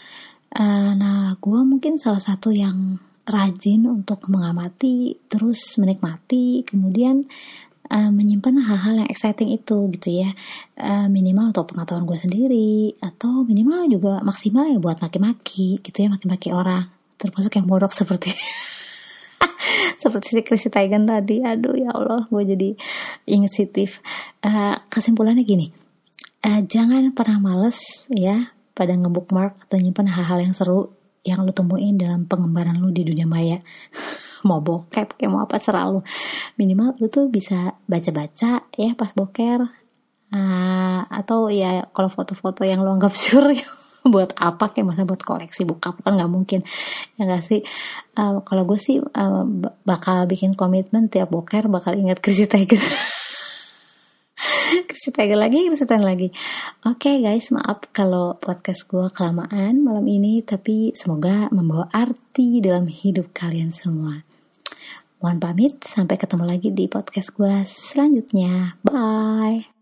Uh, 0.49 0.93
nah, 0.97 1.37
gue 1.37 1.61
mungkin 1.67 2.01
salah 2.01 2.23
satu 2.23 2.55
yang 2.55 2.97
rajin 3.29 3.85
untuk 3.85 4.25
mengamati, 4.33 5.21
terus 5.29 5.77
menikmati, 5.77 6.65
kemudian 6.65 7.29
uh, 7.93 8.09
menyimpan 8.09 8.65
hal-hal 8.65 9.05
yang 9.05 9.09
exciting 9.13 9.53
itu 9.53 9.93
gitu 9.93 10.25
ya. 10.25 10.33
Uh, 10.81 11.13
minimal 11.13 11.53
untuk 11.53 11.77
pengetahuan 11.77 12.09
gue 12.09 12.19
sendiri, 12.25 12.97
atau 13.05 13.45
minimal 13.45 13.85
juga 13.93 14.25
maksimal 14.25 14.65
ya 14.73 14.81
buat 14.81 15.05
maki-maki 15.05 15.85
gitu 15.85 15.99
ya, 16.01 16.09
maki-maki 16.09 16.49
orang. 16.57 16.89
Termasuk 17.21 17.61
yang 17.61 17.69
bodoh 17.69 17.93
seperti 18.01 18.33
seperti 20.03 20.39
si 20.39 20.41
Chrissy 20.45 20.69
Teigen 20.69 21.09
tadi. 21.09 21.43
Aduh 21.43 21.75
ya 21.75 21.91
Allah 21.95 22.27
gue 22.29 22.43
jadi 22.45 22.71
inisiatif 23.29 24.03
uh, 24.45 24.79
kesimpulannya 24.91 25.43
gini. 25.43 25.71
Uh, 26.43 26.63
jangan 26.67 27.11
pernah 27.13 27.43
males 27.43 28.07
ya 28.13 28.55
pada 28.73 28.95
ngebookmark 28.95 29.67
atau 29.67 29.77
nyimpan 29.79 30.07
hal-hal 30.07 30.39
yang 30.39 30.55
seru 30.55 30.95
yang 31.27 31.43
lu 31.43 31.51
temuin 31.51 31.99
dalam 31.99 32.25
pengembaraan 32.25 32.79
lu 32.79 32.95
di 32.95 33.03
dunia 33.03 33.27
maya. 33.27 33.59
Mau 34.47 34.63
bokep 34.63 35.19
kayak 35.19 35.35
mau 35.35 35.43
apa 35.43 35.59
serah 35.59 35.91
lu. 35.91 36.01
Minimal 36.55 36.95
lu 37.03 37.11
tuh 37.11 37.27
bisa 37.27 37.75
baca-baca 37.91 38.71
ya 38.71 38.91
pas 38.95 39.11
boker. 39.11 39.67
Uh, 40.29 41.03
atau 41.11 41.51
ya 41.51 41.89
kalau 41.91 42.07
foto-foto 42.07 42.63
yang 42.63 42.87
lu 42.87 42.95
anggap 42.95 43.19
sur 43.19 43.43
buat 44.09 44.35
apa 44.37 44.73
kayak 44.73 44.95
masa 44.95 45.09
buat 45.09 45.21
koleksi 45.23 45.65
buka 45.69 45.95
kan 46.01 46.13
nggak 46.17 46.33
mungkin. 46.33 46.61
Ya 47.17 47.29
gak 47.29 47.45
sih? 47.45 47.61
Uh, 48.19 48.41
kalau 48.43 48.67
gue 48.67 48.79
sih 48.81 48.99
uh, 49.01 49.45
bakal 49.87 50.27
bikin 50.27 50.59
komitmen 50.59 51.07
tiap 51.13 51.31
boker 51.31 51.71
bakal 51.71 51.95
ingat 51.95 52.19
Chrissy 52.19 52.51
Tiger 52.51 52.83
Chrissy 54.89 55.11
Tiger 55.15 55.39
lagi 55.39 55.71
Chrissy 55.71 55.87
Tiger 55.87 56.03
lagi. 56.05 56.29
Oke 56.87 57.15
okay, 57.15 57.23
guys 57.23 57.49
maaf 57.55 57.87
kalau 57.95 58.35
podcast 58.39 58.91
gue 58.91 59.07
kelamaan 59.15 59.81
malam 59.83 60.07
ini 60.07 60.43
tapi 60.43 60.91
semoga 60.99 61.47
membawa 61.55 61.87
arti 61.95 62.59
dalam 62.59 62.91
hidup 62.91 63.31
kalian 63.31 63.71
semua. 63.71 64.27
Mohon 65.19 65.39
pamit, 65.43 65.75
sampai 65.83 66.15
ketemu 66.15 66.45
lagi 66.47 66.71
di 66.71 66.87
podcast 66.87 67.35
gue 67.35 67.67
selanjutnya. 67.67 68.79
Bye! 68.87 69.78